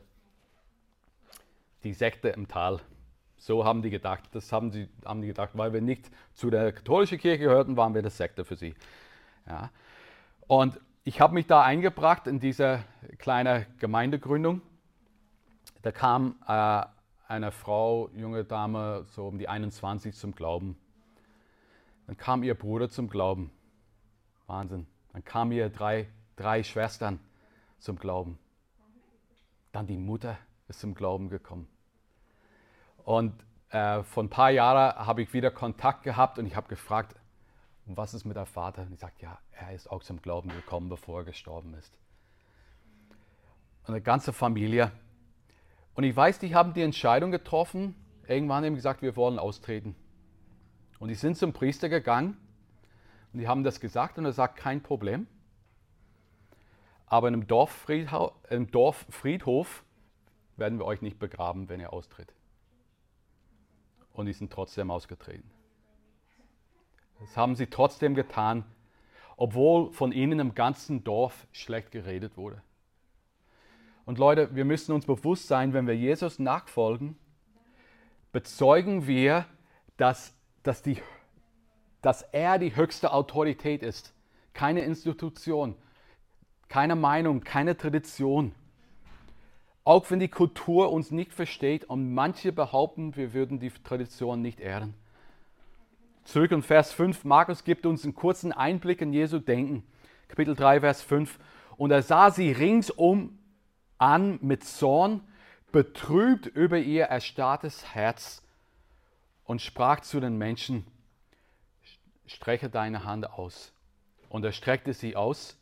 Die 1.85 1.95
Sekte 1.95 2.29
im 2.31 2.49
Tal. 2.49 2.81
So 3.37 3.65
haben 3.65 3.83
die 3.83 3.91
gedacht. 3.91 4.25
Das 4.33 4.53
haben, 4.53 4.71
sie, 4.71 4.89
haben 5.05 5.21
die 5.21 5.29
gedacht, 5.29 5.51
weil 5.55 5.73
wir 5.73 5.81
nicht 5.81 6.11
zu 6.35 6.51
der 6.51 6.73
katholischen 6.73 7.19
Kirche 7.19 7.45
gehörten, 7.45 7.77
waren 7.77 7.95
wir 7.95 8.03
das 8.03 8.17
Sekte 8.17 8.45
für 8.45 8.57
sie. 8.57 8.75
Ja. 9.47 9.71
Und 10.47 10.81
ich 11.05 11.21
habe 11.21 11.35
mich 11.35 11.47
da 11.47 11.63
eingebracht 11.63 12.27
in 12.27 12.41
diese 12.41 12.83
kleine 13.19 13.67
Gemeindegründung. 13.79 14.63
Da 15.83 15.93
kam 15.93 16.37
äh, 16.49 16.83
eine 17.29 17.53
Frau, 17.53 18.09
junge 18.15 18.45
Dame, 18.45 19.05
so 19.11 19.29
um 19.29 19.39
die 19.39 19.49
21 19.49 20.15
zum 20.15 20.35
Glauben. 20.35 20.77
Dann 22.07 22.17
kam 22.17 22.43
ihr 22.43 22.55
Bruder 22.55 22.89
zum 22.89 23.09
Glauben. 23.09 23.51
Wahnsinn. 24.47 24.87
Dann 25.13 25.25
kamen 25.25 25.53
ihr 25.53 25.69
drei, 25.69 26.09
drei 26.37 26.63
Schwestern 26.63 27.19
zum 27.79 27.99
Glauben. 27.99 28.39
Dann 29.73 29.87
die 29.87 29.99
Mutter 29.99 30.39
ist 30.69 30.81
zum 30.81 30.95
Glauben 30.95 31.29
gekommen. 31.29 31.69
Und 33.07 33.33
äh, 33.71 34.03
vor 34.03 34.25
ein 34.25 34.31
paar 34.31 34.51
Jahren 34.51 35.07
habe 35.07 35.23
ich 35.23 35.33
wieder 35.33 35.53
Kontakt 35.53 36.03
gehabt 36.03 36.41
und 36.41 36.47
ich 36.47 36.57
habe 36.57 36.67
gefragt, 36.67 37.15
was 37.85 38.15
ist 38.15 38.25
mit 38.25 38.37
der 38.37 38.47
Vater? 38.47 38.83
Und 38.83 38.95
ich 38.95 38.99
sagte, 38.99 39.23
ja, 39.23 39.39
er 39.53 39.73
ist 39.73 39.89
auch 39.93 40.03
zum 40.03 40.21
Glauben 40.21 40.49
gekommen, 40.49 40.89
bevor 40.89 41.21
er 41.21 41.25
gestorben 41.25 41.73
ist. 41.75 41.97
Und 43.87 43.95
eine 43.95 44.01
ganze 44.01 44.33
Familie. 44.33 44.91
Und 45.95 46.03
ich 46.03 46.17
weiß, 46.17 46.41
die 46.41 46.53
haben 46.53 46.75
die 46.75 46.83
Entscheidung 46.83 47.31
getroffen, 47.31 47.95
irgendwann 48.27 48.65
haben 48.65 48.75
gesagt, 48.75 49.03
wir 49.03 49.15
wollen 49.15 49.39
austreten. 49.39 49.95
Und 50.99 51.07
die 51.07 51.15
sind 51.15 51.37
zum 51.37 51.53
Priester 51.53 51.89
gegangen 51.89 52.37
und 53.33 53.39
die 53.39 53.47
haben 53.47 53.63
das 53.63 53.79
gesagt 53.79 54.19
und 54.19 54.25
er 54.25 54.33
sagt, 54.33 54.57
kein 54.57 54.83
Problem. 54.83 55.29
Aber 57.07 57.29
in 57.29 57.47
Dorffriedhof, 57.47 58.33
im 58.51 58.69
Dorffriedhof 58.69 59.85
werden 60.57 60.81
wir 60.81 60.87
euch 60.87 61.03
nicht 61.03 61.21
begraben, 61.21 61.69
wenn 61.69 61.79
ihr 61.79 61.93
austritt 61.93 62.33
und 64.19 64.27
die 64.27 64.33
sind 64.33 64.53
trotzdem 64.53 64.91
ausgetreten. 64.91 65.51
Das 67.21 67.37
haben 67.37 67.57
sie 67.57 67.67
trotzdem 67.67 68.15
getan, 68.15 68.65
obwohl 69.37 69.93
von 69.93 70.13
ihnen 70.13 70.39
im 70.39 70.55
ganzen 70.55 71.05
Dorf 71.05 71.47
schlecht 71.53 71.91
geredet 71.91 72.37
wurde. 72.37 72.63
Und 74.05 74.19
Leute, 74.19 74.55
wir 74.55 74.65
müssen 74.65 74.93
uns 74.93 75.07
bewusst 75.07 75.49
sein, 75.49 75.73
wenn 75.73 75.87
wir 75.87 75.97
Jesus 75.97 76.39
nachfolgen, 76.39 77.17
bezeugen 78.33 79.07
wir, 79.07 79.47
dass, 79.97 80.35
dass 80.63 80.83
die, 80.83 80.99
dass 82.03 82.23
er 82.23 82.59
die 82.59 82.77
höchste 82.77 83.13
Autorität 83.13 83.83
ist. 83.83 84.15
Keine 84.53 84.83
Institution, 84.83 85.75
keine 86.69 86.97
Meinung, 86.97 87.41
keine 87.41 87.77
Tradition. 87.77 88.55
Auch 89.87 90.11
wenn 90.11 90.19
die 90.19 90.27
Kultur 90.27 90.91
uns 90.91 91.13
nicht 91.13 91.33
versteht 91.33 91.85
und 91.85 92.13
manche 92.13 92.51
behaupten, 92.51 93.15
wir 93.15 93.33
würden 93.33 93.61
die 93.61 93.71
Tradition 93.71 94.43
nicht 94.43 94.59
ehren. 94.59 94.95
Zurück 96.25 96.51
in 96.51 96.65
Vers 96.65 96.93
5, 96.93 97.23
Markus 97.23 97.63
gibt 97.63 97.87
uns 97.87 98.03
einen 98.03 98.17
kurzen 98.17 98.51
Einblick 98.51 99.01
in 99.01 99.13
Jesu 99.13 99.39
Denken. 99.39 99.85
Kapitel 100.27 100.57
3, 100.57 100.81
Vers 100.81 101.03
5. 101.03 101.39
Und 101.77 101.93
er 101.93 102.03
sah 102.03 102.33
sie 102.33 102.51
ringsum 102.51 103.39
an 103.97 104.41
mit 104.43 104.65
Zorn, 104.65 105.21
betrübt 105.71 106.47
über 106.47 106.79
ihr 106.79 107.05
erstarrtes 107.05 107.95
Herz 107.95 108.43
und 109.45 109.63
sprach 109.63 110.01
zu 110.01 110.19
den 110.19 110.37
Menschen, 110.37 110.85
strecke 112.27 112.71
deine 112.71 113.05
Hand 113.05 113.31
aus. 113.31 113.73
Und 114.31 114.45
er 114.45 114.51
streckte 114.51 114.95
sie 114.95 115.15
aus 115.15 115.57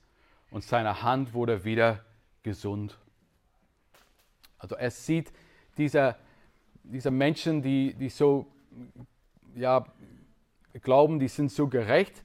und 0.51 0.65
seine 0.65 1.03
Hand 1.03 1.35
wurde 1.35 1.65
wieder 1.65 2.03
gesund. 2.43 2.97
Also 4.65 4.77
er 4.77 4.91
sieht 4.91 5.31
diese, 5.77 6.17
diese 6.85 7.11
Menschen, 7.11 7.61
die, 7.61 7.93
die 7.93 8.09
so 8.09 8.47
ja, 9.55 9.85
glauben, 10.83 11.19
die 11.19 11.29
sind 11.29 11.53
so 11.53 11.69
gerecht. 11.69 12.25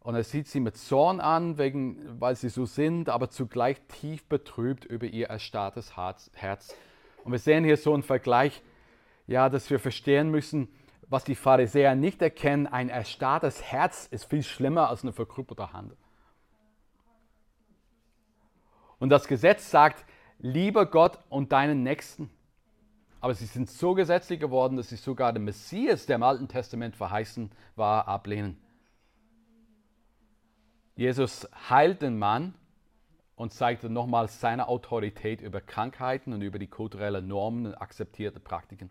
Und 0.00 0.14
er 0.14 0.24
sieht 0.24 0.48
sie 0.48 0.60
mit 0.60 0.78
Zorn 0.78 1.20
an, 1.20 1.58
wegen, 1.58 2.18
weil 2.18 2.36
sie 2.36 2.48
so 2.48 2.64
sind, 2.64 3.10
aber 3.10 3.28
zugleich 3.28 3.82
tief 3.82 4.24
betrübt 4.24 4.86
über 4.86 5.04
ihr 5.04 5.26
erstarrtes 5.26 5.94
Herz. 6.32 6.74
Und 7.22 7.32
wir 7.32 7.38
sehen 7.38 7.64
hier 7.64 7.76
so 7.76 7.92
einen 7.92 8.02
Vergleich, 8.02 8.62
ja, 9.26 9.50
dass 9.50 9.68
wir 9.68 9.80
verstehen 9.80 10.30
müssen, 10.30 10.68
was 11.06 11.24
die 11.24 11.34
Pharisäer 11.34 11.94
nicht 11.94 12.22
erkennen. 12.22 12.66
Ein 12.66 12.88
erstarrtes 12.88 13.62
Herz 13.62 14.08
ist 14.10 14.24
viel 14.24 14.42
schlimmer 14.42 14.88
als 14.88 15.02
eine 15.02 15.12
verkrüppelte 15.12 15.74
Hand. 15.74 15.94
Und 18.98 19.10
das 19.10 19.28
Gesetz 19.28 19.70
sagt, 19.70 20.02
liebe 20.38 20.86
Gott 20.86 21.18
und 21.28 21.52
deinen 21.52 21.82
Nächsten. 21.82 22.30
Aber 23.20 23.34
sie 23.34 23.46
sind 23.46 23.70
so 23.70 23.94
gesetzlich 23.94 24.38
geworden, 24.38 24.76
dass 24.76 24.90
sie 24.90 24.96
sogar 24.96 25.32
den 25.32 25.44
Messias, 25.44 26.06
der 26.06 26.16
im 26.16 26.22
Alten 26.22 26.48
Testament 26.48 26.96
verheißen 26.96 27.50
war, 27.74 28.06
ablehnen. 28.06 28.58
Jesus 30.96 31.48
heilt 31.70 32.02
den 32.02 32.18
Mann 32.18 32.54
und 33.34 33.52
zeigte 33.52 33.88
nochmals 33.88 34.40
seine 34.40 34.68
Autorität 34.68 35.40
über 35.40 35.60
Krankheiten 35.60 36.32
und 36.32 36.42
über 36.42 36.58
die 36.58 36.68
kulturellen 36.68 37.26
Normen 37.26 37.66
und 37.66 37.74
akzeptierte 37.74 38.40
Praktiken. 38.40 38.90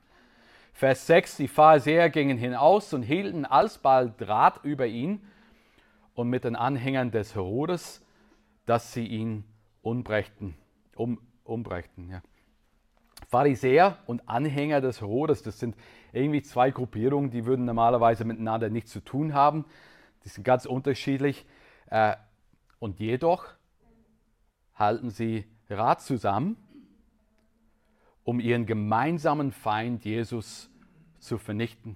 Vers 0.73 1.05
6, 1.05 1.37
die 1.37 1.47
Pharisäer 1.47 2.09
gingen 2.09 2.37
hinaus 2.37 2.93
und 2.93 3.03
hielten 3.03 3.45
alsbald 3.45 4.19
Draht 4.19 4.63
über 4.63 4.87
ihn 4.87 5.21
und 6.15 6.29
mit 6.29 6.43
den 6.43 6.55
Anhängern 6.55 7.11
des 7.11 7.35
Herodes, 7.35 8.03
dass 8.65 8.91
sie 8.91 9.05
ihn 9.05 9.43
umbrächten 9.83 10.55
um, 10.95 11.19
umbrächten. 11.43 12.09
Ja. 12.09 12.21
Pharisäer 13.27 13.97
und 14.05 14.27
Anhänger 14.29 14.81
des 14.81 15.01
Herodes, 15.01 15.41
das 15.43 15.59
sind 15.59 15.75
irgendwie 16.11 16.41
zwei 16.41 16.71
Gruppierungen, 16.71 17.31
die 17.31 17.45
würden 17.45 17.65
normalerweise 17.65 18.25
miteinander 18.25 18.69
nichts 18.69 18.91
zu 18.91 18.99
tun 18.99 19.33
haben. 19.33 19.65
Die 20.23 20.29
sind 20.29 20.43
ganz 20.43 20.65
unterschiedlich. 20.65 21.45
Äh, 21.89 22.15
und 22.79 22.99
jedoch 22.99 23.47
halten 24.75 25.09
sie 25.09 25.45
Rat 25.69 26.01
zusammen, 26.01 26.57
um 28.23 28.39
ihren 28.39 28.65
gemeinsamen 28.65 29.51
Feind 29.51 30.05
Jesus 30.05 30.69
zu 31.19 31.37
vernichten. 31.37 31.95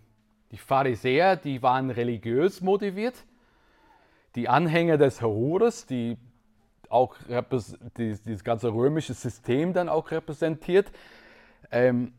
Die 0.52 0.58
Pharisäer, 0.58 1.36
die 1.36 1.62
waren 1.62 1.90
religiös 1.90 2.62
motiviert. 2.62 3.26
Die 4.36 4.48
Anhänger 4.48 4.98
des 4.98 5.22
Herodes, 5.22 5.86
die 5.86 6.18
auch 6.90 7.16
dieses 7.98 8.44
ganze 8.44 8.74
römische 8.74 9.14
System 9.14 9.74
dann 9.74 9.90
auch 9.90 10.12
repräsentiert, 10.12 10.92
ähm, 11.72 12.14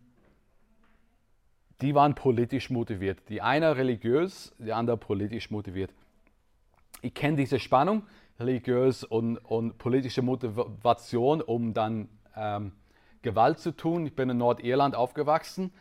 die 1.81 1.95
waren 1.95 2.15
politisch 2.15 2.71
motiviert. 2.71 3.21
Die 3.29 3.41
eine 3.41 3.77
religiös, 3.77 4.55
die 4.59 4.73
andere 4.73 4.97
politisch 4.97 5.51
motiviert. 5.51 5.93
Ich 7.03 7.15
kenne 7.15 7.37
diese 7.37 7.61
Spannung, 7.61 8.03
religiös 8.41 9.05
und, 9.05 9.39
und, 9.39 9.79
politische 9.79 10.23
Motivation, 10.23 11.41
um 11.41 11.75
dann 11.75 12.09
ähm, 12.37 12.73
Gewalt 13.23 13.61
zu 13.61 13.73
tun. 13.77 14.07
Ich 14.07 14.17
bin 14.17 14.31
in 14.31 14.39
Nordirland 14.39 14.95
aufgewachsen, 14.95 15.73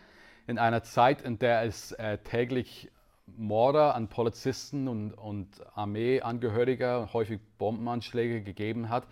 in 0.45 0.59
einer 0.59 0.83
Zeit, 0.83 1.21
in 1.21 1.39
der 1.39 1.63
es 1.63 1.91
äh, 1.93 2.19
täglich 2.19 2.91
Morde 3.35 3.93
an 3.93 4.07
Polizisten 4.07 4.87
und, 4.87 5.13
und 5.13 5.47
Armeeangehörige, 5.75 7.09
häufig 7.13 7.39
Bombenanschläge 7.57 8.41
gegeben 8.41 8.89
hat. 8.89 9.05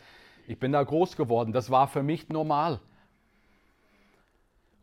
Ich 0.48 0.60
bin 0.60 0.72
da 0.72 0.82
groß 0.82 1.16
geworden. 1.16 1.54
Das 1.54 1.70
war 1.70 1.88
für 1.88 2.04
mich 2.04 2.30
normal. 2.30 2.80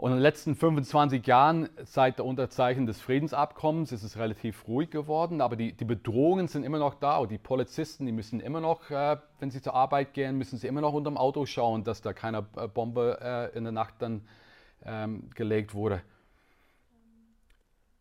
Und 0.03 0.11
in 0.11 0.17
den 0.17 0.23
letzten 0.23 0.57
25 0.57 1.25
Jahren, 1.29 1.69
seit 1.85 2.19
der 2.19 2.25
Unterzeichnung 2.25 2.87
des 2.87 3.01
Friedensabkommens, 3.01 3.93
ist 3.93 4.03
es 4.03 4.19
relativ 4.19 4.67
ruhig 4.67 4.91
geworden, 4.91 5.41
aber 5.41 5.55
die, 5.55 5.75
die 5.75 5.85
Bedrohungen 5.85 6.49
sind 6.49 6.65
immer 6.65 6.81
noch 6.81 6.95
da. 6.95 7.19
Und 7.19 7.31
die 7.31 7.39
Polizisten, 7.39 8.05
die 8.05 8.11
müssen 8.11 8.41
immer 8.41 8.61
noch, 8.61 8.91
äh, 8.91 9.17
wenn 9.39 9.53
sie 9.53 9.63
zur 9.63 9.75
Arbeit 9.75 10.13
gehen, 10.13 10.37
müssen 10.39 10.59
sie 10.59 10.67
immer 10.67 10.81
noch 10.81 10.93
unterm 10.93 11.17
Auto 11.17 11.47
schauen, 11.47 11.85
dass 11.85 12.03
da 12.03 12.13
keine 12.13 12.45
äh, 12.57 12.67
Bombe 12.67 13.19
äh, 13.23 13.57
in 13.57 13.63
der 13.63 13.73
Nacht 13.73 13.95
dann 14.01 14.23
ähm, 14.85 15.31
gelegt 15.37 15.73
wurde. 15.73 16.03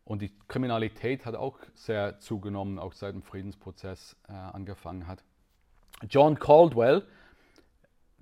Und 0.04 0.22
die 0.22 0.32
Kriminalität 0.48 1.26
hat 1.26 1.34
auch 1.34 1.58
sehr 1.74 2.18
zugenommen, 2.18 2.78
auch 2.78 2.92
seit 2.92 3.14
dem 3.14 3.22
Friedensprozess 3.22 4.16
äh, 4.28 4.32
angefangen 4.32 5.06
hat. 5.06 5.22
John 6.08 6.38
Caldwell 6.38 7.06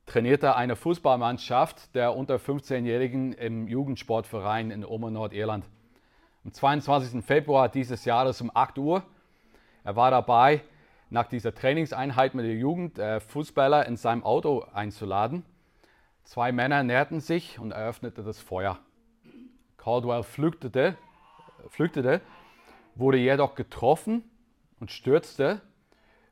trainierte 0.04 0.56
eine 0.56 0.76
Fußballmannschaft 0.76 1.94
der 1.94 2.14
unter 2.16 2.36
15-Jährigen 2.36 3.32
im 3.32 3.68
Jugendsportverein 3.68 4.70
in 4.70 4.84
Omer, 4.84 5.10
Nordirland. 5.10 5.64
Am 6.44 6.52
22. 6.52 7.24
Februar 7.24 7.68
dieses 7.68 8.04
Jahres 8.04 8.40
um 8.40 8.50
8 8.52 8.78
Uhr. 8.78 9.02
Er 9.84 9.96
war 9.96 10.10
dabei, 10.10 10.62
nach 11.10 11.26
dieser 11.26 11.54
Trainingseinheit 11.54 12.34
mit 12.34 12.44
der 12.44 12.54
Jugend 12.54 12.98
äh, 12.98 13.20
Fußballer 13.20 13.86
in 13.86 13.96
seinem 13.96 14.22
Auto 14.22 14.64
einzuladen. 14.72 15.44
Zwei 16.22 16.52
Männer 16.52 16.82
näherten 16.82 17.20
sich 17.20 17.58
und 17.58 17.72
eröffnete 17.72 18.22
das 18.22 18.38
Feuer. 18.38 18.78
Caldwell 19.76 20.22
flüchtete 20.22 20.96
flüchtete, 21.68 22.20
wurde 22.94 23.18
jedoch 23.18 23.54
getroffen 23.54 24.24
und 24.78 24.90
stürzte, 24.90 25.60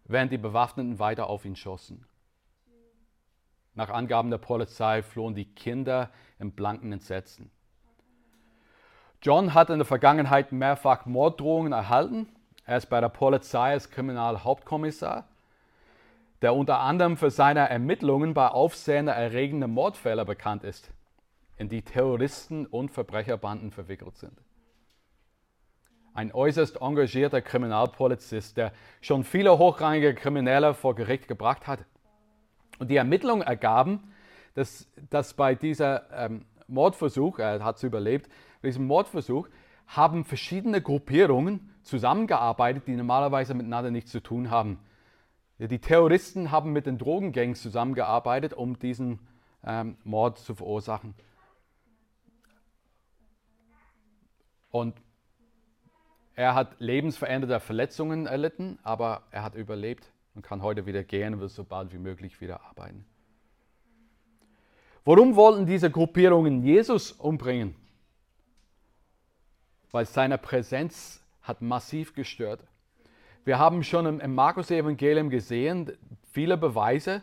während 0.04 0.32
die 0.32 0.38
Bewaffneten 0.38 0.98
weiter 0.98 1.28
auf 1.28 1.44
ihn 1.44 1.56
schossen. 1.56 2.04
Nach 3.74 3.90
Angaben 3.90 4.30
der 4.30 4.38
Polizei 4.38 5.02
flohen 5.02 5.34
die 5.34 5.44
Kinder 5.44 6.10
im 6.38 6.52
blanken 6.52 6.92
Entsetzen. 6.92 7.50
John 9.22 9.54
hat 9.54 9.70
in 9.70 9.78
der 9.78 9.86
Vergangenheit 9.86 10.52
mehrfach 10.52 11.06
Morddrohungen 11.06 11.72
erhalten. 11.72 12.28
Er 12.64 12.78
ist 12.78 12.86
bei 12.86 13.00
der 13.00 13.08
Polizei 13.08 13.72
als 13.72 13.90
Kriminalhauptkommissar, 13.90 15.28
der 16.42 16.54
unter 16.54 16.80
anderem 16.80 17.16
für 17.16 17.30
seine 17.30 17.68
Ermittlungen 17.68 18.34
bei 18.34 18.48
aufsehenerregenden 18.48 19.70
Mordfällen 19.70 20.26
bekannt 20.26 20.64
ist, 20.64 20.90
in 21.56 21.68
die 21.68 21.82
Terroristen 21.82 22.66
und 22.66 22.90
Verbrecherbanden 22.90 23.70
verwickelt 23.70 24.16
sind 24.16 24.38
ein 26.18 26.34
äußerst 26.34 26.80
engagierter 26.80 27.40
Kriminalpolizist, 27.40 28.56
der 28.56 28.72
schon 29.00 29.22
viele 29.22 29.56
hochrangige 29.56 30.14
Kriminelle 30.14 30.74
vor 30.74 30.96
Gericht 30.96 31.28
gebracht 31.28 31.68
hat. 31.68 31.84
Und 32.80 32.90
die 32.90 32.96
Ermittlungen 32.96 33.42
ergaben, 33.42 34.12
dass, 34.54 34.90
dass 35.10 35.34
bei 35.34 35.54
dieser 35.54 36.10
ähm, 36.12 36.44
Mordversuch, 36.66 37.38
er 37.38 37.62
hat 37.62 37.76
es 37.76 37.84
überlebt, 37.84 38.28
bei 38.60 38.68
diesem 38.68 38.88
Mordversuch 38.88 39.48
haben 39.86 40.24
verschiedene 40.24 40.82
Gruppierungen 40.82 41.72
zusammengearbeitet, 41.84 42.88
die 42.88 42.96
normalerweise 42.96 43.54
miteinander 43.54 43.92
nichts 43.92 44.10
zu 44.10 44.20
tun 44.20 44.50
haben. 44.50 44.80
Die 45.60 45.78
Terroristen 45.78 46.50
haben 46.50 46.72
mit 46.72 46.86
den 46.86 46.98
Drogengangs 46.98 47.62
zusammengearbeitet, 47.62 48.54
um 48.54 48.76
diesen 48.76 49.20
ähm, 49.64 49.96
Mord 50.02 50.38
zu 50.38 50.56
verursachen. 50.56 51.14
Und 54.70 55.00
er 56.38 56.54
hat 56.54 56.76
lebensveränderte 56.78 57.58
Verletzungen 57.58 58.26
erlitten, 58.26 58.78
aber 58.84 59.22
er 59.32 59.42
hat 59.42 59.56
überlebt 59.56 60.12
und 60.36 60.42
kann 60.42 60.62
heute 60.62 60.86
wieder 60.86 61.02
gehen 61.02 61.34
und 61.34 61.40
wird 61.40 61.50
so 61.50 61.64
bald 61.64 61.92
wie 61.92 61.98
möglich 61.98 62.40
wieder 62.40 62.60
arbeiten. 62.60 63.04
Warum 65.04 65.34
wollten 65.34 65.66
diese 65.66 65.90
Gruppierungen 65.90 66.62
Jesus 66.62 67.10
umbringen? 67.10 67.74
Weil 69.90 70.06
seine 70.06 70.38
Präsenz 70.38 71.20
hat 71.42 71.60
massiv 71.60 72.14
gestört. 72.14 72.62
Wir 73.44 73.58
haben 73.58 73.82
schon 73.82 74.06
im, 74.06 74.20
im 74.20 74.36
Markus-Evangelium 74.36 75.30
gesehen, 75.30 75.90
viele 76.30 76.56
Beweise, 76.56 77.22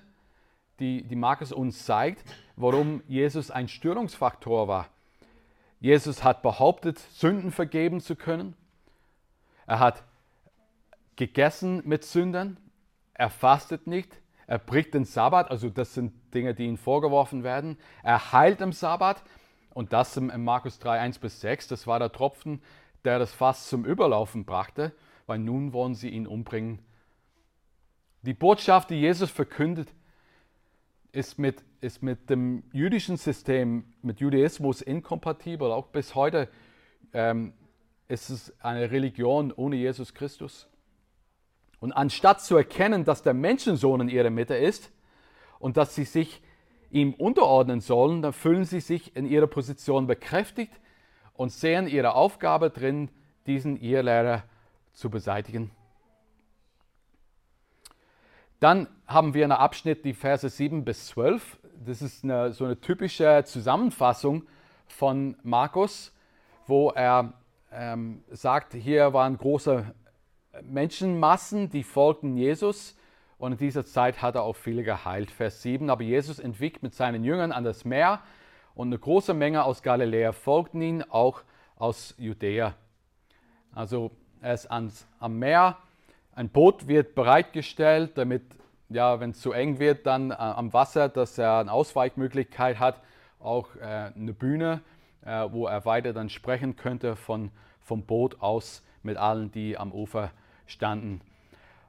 die, 0.81 1.03
die 1.03 1.15
Markus 1.15 1.53
uns 1.53 1.85
zeigt, 1.85 2.25
warum 2.57 3.01
Jesus 3.07 3.49
ein 3.49 3.69
Störungsfaktor 3.69 4.67
war. 4.67 4.89
Jesus 5.79 6.21
hat 6.25 6.41
behauptet, 6.41 6.99
Sünden 6.99 7.53
vergeben 7.53 8.01
zu 8.01 8.17
können. 8.17 8.57
Er 9.67 9.79
hat 9.79 10.03
gegessen 11.15 11.81
mit 11.85 12.03
Sündern, 12.03 12.57
er 13.13 13.29
fastet 13.29 13.87
nicht, 13.87 14.21
er 14.47 14.59
bricht 14.59 14.93
den 14.93 15.05
Sabbat, 15.05 15.49
also 15.49 15.69
das 15.69 15.93
sind 15.93 16.13
Dinge, 16.33 16.53
die 16.53 16.65
ihm 16.65 16.77
vorgeworfen 16.77 17.43
werden. 17.43 17.77
Er 18.03 18.31
heilt 18.31 18.61
am 18.61 18.73
Sabbat 18.73 19.23
und 19.73 19.93
das 19.93 20.15
im, 20.17 20.43
Markus 20.43 20.79
3, 20.79 20.99
1 20.99 21.19
bis 21.19 21.41
6, 21.41 21.67
das 21.67 21.87
war 21.87 21.99
der 21.99 22.11
Tropfen, 22.11 22.61
der 23.03 23.19
das 23.19 23.33
Fass 23.33 23.67
zum 23.67 23.85
Überlaufen 23.85 24.45
brachte, 24.45 24.91
weil 25.25 25.39
nun 25.39 25.73
wollen 25.73 25.95
sie 25.95 26.09
ihn 26.09 26.27
umbringen. 26.27 26.79
Die 28.21 28.33
Botschaft, 28.33 28.89
die 28.89 28.99
Jesus 28.99 29.31
verkündet, 29.31 29.93
ist 31.11 31.39
mit, 31.39 31.63
ist 31.81 32.03
mit 32.03 32.29
dem 32.29 32.63
jüdischen 32.73 33.17
System, 33.17 33.85
mit 34.01 34.19
Judaismus 34.19 34.81
inkompatibel. 34.81 35.71
Auch 35.71 35.87
bis 35.87 36.13
heute 36.13 36.49
ähm, 37.13 37.53
ist 38.07 38.29
es 38.29 38.53
eine 38.61 38.91
Religion 38.91 39.51
ohne 39.51 39.75
Jesus 39.75 40.13
Christus. 40.13 40.67
Und 41.79 41.91
anstatt 41.91 42.41
zu 42.41 42.55
erkennen, 42.55 43.03
dass 43.03 43.21
der 43.21 43.33
Menschensohn 43.33 44.01
in 44.01 44.09
ihrer 44.09 44.29
Mitte 44.29 44.55
ist 44.55 44.91
und 45.59 45.77
dass 45.77 45.95
sie 45.95 46.05
sich 46.05 46.41
ihm 46.91 47.13
unterordnen 47.13 47.81
sollen, 47.81 48.21
dann 48.21 48.33
fühlen 48.33 48.63
sie 48.63 48.79
sich 48.79 49.15
in 49.15 49.25
ihrer 49.25 49.47
Position 49.47 50.07
bekräftigt 50.07 50.73
und 51.33 51.51
sehen 51.51 51.87
ihre 51.87 52.15
Aufgabe 52.15 52.69
drin, 52.69 53.09
diesen 53.45 53.79
Irrlehrer 53.79 54.43
zu 54.93 55.09
beseitigen. 55.09 55.71
Dann 58.59 58.87
haben 59.05 59.33
wir 59.33 59.43
einen 59.43 59.51
Abschnitt, 59.51 60.05
die 60.05 60.13
Verse 60.13 60.47
7 60.47 60.85
bis 60.85 61.07
12. 61.07 61.59
Das 61.85 62.01
ist 62.01 62.23
eine, 62.23 62.53
so 62.53 62.65
eine 62.65 62.79
typische 62.79 63.43
Zusammenfassung 63.45 64.43
von 64.87 65.35
Markus, 65.43 66.13
wo 66.65 66.89
er 66.89 67.33
ähm, 67.75 68.23
sagt, 68.31 68.73
hier 68.73 69.13
waren 69.13 69.37
große 69.37 69.93
Menschenmassen, 70.63 71.69
die 71.69 71.83
folgten 71.83 72.37
Jesus. 72.37 72.95
Und 73.37 73.53
in 73.53 73.57
dieser 73.57 73.85
Zeit 73.85 74.21
hat 74.21 74.35
er 74.35 74.43
auch 74.43 74.55
viele 74.55 74.83
geheilt. 74.83 75.29
Vers 75.29 75.61
7, 75.61 75.89
aber 75.89 76.03
Jesus 76.03 76.39
entwick 76.39 76.81
mit 76.81 76.95
seinen 76.95 77.23
Jüngern 77.23 77.51
an 77.51 77.63
das 77.63 77.83
Meer. 77.83 78.21
Und 78.73 78.87
eine 78.87 78.99
große 78.99 79.33
Menge 79.33 79.63
aus 79.63 79.83
Galiläa 79.83 80.31
folgten 80.31 80.81
ihn, 80.81 81.03
auch 81.03 81.43
aus 81.75 82.15
Judäa. 82.17 82.75
Also 83.73 84.11
er 84.41 84.53
ist 84.53 84.71
ans, 84.71 85.07
am 85.19 85.37
Meer, 85.39 85.77
ein 86.33 86.49
Boot 86.49 86.87
wird 86.87 87.15
bereitgestellt, 87.15 88.17
damit, 88.17 88.43
ja, 88.89 89.19
wenn 89.19 89.31
es 89.31 89.39
zu 89.39 89.51
eng 89.51 89.79
wird, 89.79 90.05
dann 90.05 90.31
äh, 90.31 90.35
am 90.35 90.73
Wasser, 90.73 91.09
dass 91.09 91.37
er 91.37 91.59
eine 91.59 91.71
Ausweichmöglichkeit 91.71 92.79
hat, 92.79 93.01
auch 93.39 93.75
äh, 93.77 94.11
eine 94.15 94.33
Bühne, 94.33 94.81
äh, 95.25 95.47
wo 95.51 95.67
er 95.67 95.85
weiter 95.85 96.13
dann 96.13 96.29
sprechen 96.29 96.75
könnte 96.75 97.15
von, 97.15 97.51
vom 97.81 98.05
Boot 98.05 98.41
aus 98.41 98.83
mit 99.03 99.17
allen, 99.17 99.51
die 99.51 99.77
am 99.77 99.91
Ufer 99.91 100.31
standen. 100.65 101.21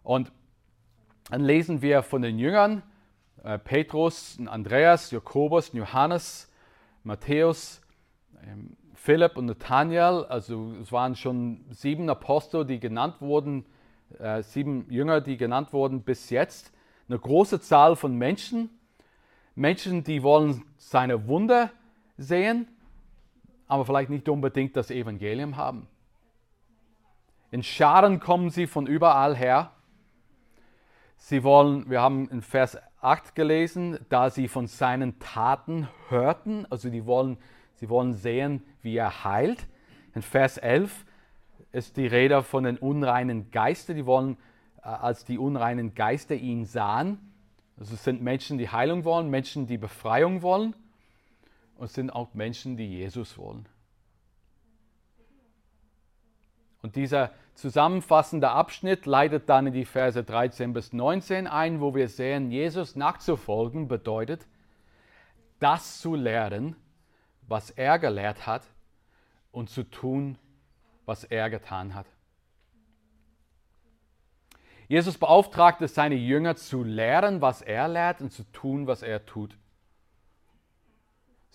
Und 0.03 0.33
dann 1.31 1.43
lesen 1.43 1.83
wir 1.83 2.03
von 2.03 2.23
den 2.23 2.39
Jüngern, 2.39 2.83
äh, 3.43 3.59
Petrus, 3.59 4.39
Andreas, 4.47 5.11
Jakobus, 5.11 5.73
Johannes, 5.73 6.53
Matthäus, 7.05 7.81
ähm, 8.45 8.77
Philipp 8.95 9.37
und 9.37 9.47
Nathanael. 9.47 10.25
Also 10.25 10.73
es 10.81 10.91
waren 10.93 11.15
schon 11.15 11.65
sieben 11.71 12.09
Apostel, 12.11 12.65
die 12.65 12.81
genannt 12.81 13.21
wurden, 13.21 13.67
äh, 14.19 14.43
sieben 14.43 14.91
Jünger, 14.91 15.21
die 15.21 15.37
genannt 15.37 15.73
wurden 15.73 16.03
bis 16.03 16.31
jetzt. 16.31 16.73
Eine 17.09 17.19
große 17.19 17.61
Zahl 17.61 17.97
von 17.97 18.17
Menschen. 18.17 18.71
Menschen, 19.55 20.05
die 20.05 20.23
wollen 20.23 20.65
seine 20.77 21.29
Wunder 21.29 21.71
sehen, 22.19 22.69
aber 23.69 23.85
vielleicht 23.85 24.11
nicht 24.11 24.29
unbedingt 24.29 24.77
das 24.77 24.91
Evangelium 24.91 25.57
haben. 25.57 25.89
In 27.51 27.63
Scharen 27.63 28.21
kommen 28.21 28.51
sie 28.51 28.67
von 28.67 28.87
überall 28.87 29.37
her. 29.37 29.73
Sie 31.17 31.43
wollen, 31.43 31.89
wir 31.89 32.01
haben 32.01 32.29
in 32.29 32.43
Vers 32.43 32.79
8 33.01 33.35
gelesen, 33.35 33.99
da 34.09 34.31
sie 34.31 34.49
von 34.49 34.67
seinen 34.67 35.19
Taten 35.19 35.89
hörten, 36.09 36.67
also 36.71 36.91
die 36.91 37.07
wollen, 37.07 37.39
sie 37.75 37.89
wollen 37.89 38.13
sehen, 38.13 38.63
wie 38.83 38.97
er 38.97 39.25
heilt. 39.25 39.67
In 40.15 40.23
Vers 40.23 40.59
11 40.59 41.05
ist 41.73 41.97
die 41.97 42.07
Rede 42.07 42.43
von 42.43 42.65
den 42.65 42.79
unreinen 42.79 43.51
Geistern, 43.51 43.97
die 43.97 44.07
wollen, 44.07 44.37
äh, 44.83 44.89
als 44.89 45.25
die 45.25 45.39
unreinen 45.39 45.95
Geister 45.95 46.35
ihn 46.35 46.65
sahen. 46.65 47.33
Also 47.79 47.95
es 47.95 48.05
sind 48.05 48.23
Menschen, 48.23 48.59
die 48.59 48.71
Heilung 48.71 49.05
wollen, 49.05 49.31
Menschen, 49.31 49.67
die 49.67 49.79
Befreiung 49.79 50.43
wollen 50.43 50.75
und 51.77 51.91
sind 51.91 52.11
auch 52.11 52.35
Menschen, 52.35 52.77
die 52.77 52.89
Jesus 52.89 53.39
wollen. 53.39 53.69
Und 56.83 56.97
dieser 56.97 57.33
zusammenfassende 57.55 58.51
Abschnitt 58.51 59.07
leitet 59.07 59.49
dann 59.49 59.67
in 59.67 59.73
die 59.73 59.85
Verse 59.85 60.23
13 60.23 60.73
bis 60.73 60.93
19 60.93 61.47
ein, 61.47 61.81
wo 61.81 61.95
wir 61.95 62.09
sehen, 62.09 62.51
Jesus 62.51 62.97
nachzufolgen 62.97 63.89
bedeutet, 63.89 64.47
das 65.59 66.01
zu 66.01 66.15
lernen, 66.15 66.77
was 67.49 67.71
er 67.71 67.99
gelehrt 67.99 68.47
hat 68.47 68.63
und 69.53 69.71
zu 69.71 69.83
tun, 69.85 70.39
was 71.07 71.25
er 71.25 71.51
getan 71.51 71.95
hat. 71.95 72.07
Jesus 74.89 75.19
beauftragte 75.19 75.89
seine 75.89 76.15
Jünger 76.15 76.55
zu 76.55 76.85
lehren, 76.85 77.41
was 77.41 77.63
er 77.63 77.89
lehrt 77.89 78.21
und 78.21 78.33
zu 78.33 78.45
tun, 78.53 78.87
was 78.87 79.03
er 79.03 79.27
tut. 79.27 79.57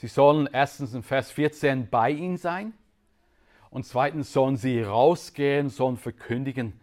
Sie 0.02 0.08
sollen 0.08 0.50
erstens 0.52 0.96
in 0.96 1.04
Vers 1.04 1.30
14 1.30 1.88
bei 1.88 2.10
ihm 2.10 2.36
sein. 2.36 2.74
Und 3.70 3.86
zweitens 3.86 4.34
sollen 4.34 4.58
sie 4.58 4.82
rausgehen, 4.82 5.70
sollen 5.70 5.96
verkündigen. 5.96 6.74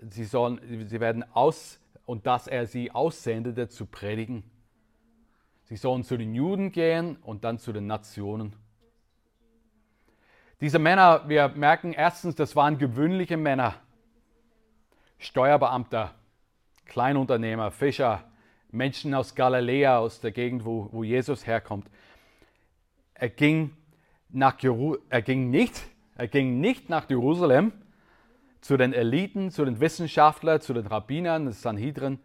Sie, 0.00 0.24
sollen, 0.24 0.60
sie 0.88 0.98
werden 0.98 1.24
aus, 1.32 1.78
und 2.06 2.26
dass 2.26 2.48
er 2.48 2.66
sie 2.66 2.90
aussendete, 2.90 3.68
zu 3.68 3.86
predigen. 3.86 4.42
Sie 5.62 5.76
sollen 5.76 6.02
zu 6.02 6.16
den 6.16 6.34
Juden 6.34 6.72
gehen 6.72 7.14
und 7.22 7.44
dann 7.44 7.60
zu 7.60 7.72
den 7.72 7.86
Nationen. 7.86 8.56
Diese 10.60 10.80
Männer, 10.80 11.28
wir 11.28 11.46
merken 11.50 11.92
erstens, 11.92 12.34
das 12.34 12.56
waren 12.56 12.78
gewöhnliche 12.78 13.36
Männer. 13.36 13.76
Steuerbeamter, 15.18 16.16
Kleinunternehmer, 16.84 17.70
Fischer, 17.70 18.24
Menschen 18.72 19.14
aus 19.14 19.36
Galiläa, 19.36 19.98
aus 19.98 20.18
der 20.18 20.32
Gegend, 20.32 20.64
wo, 20.64 20.88
wo 20.90 21.04
Jesus 21.04 21.46
herkommt. 21.46 21.88
Er 23.18 23.30
ging, 23.30 23.76
nach 24.28 24.60
Jeru 24.60 24.96
er 25.08 25.22
ging 25.22 25.50
nicht 25.50 25.88
er 26.16 26.28
ging 26.28 26.60
nicht 26.60 26.88
nach 26.88 27.08
Jerusalem 27.10 27.72
zu 28.62 28.76
den 28.76 28.94
Eliten, 28.94 29.50
zu 29.50 29.64
den 29.64 29.80
Wissenschaftlern, 29.80 30.60
zu 30.60 30.72
den 30.72 30.86
Rabbinern, 30.86 31.44
des 31.44 31.60
Sanhedrin. 31.60 32.18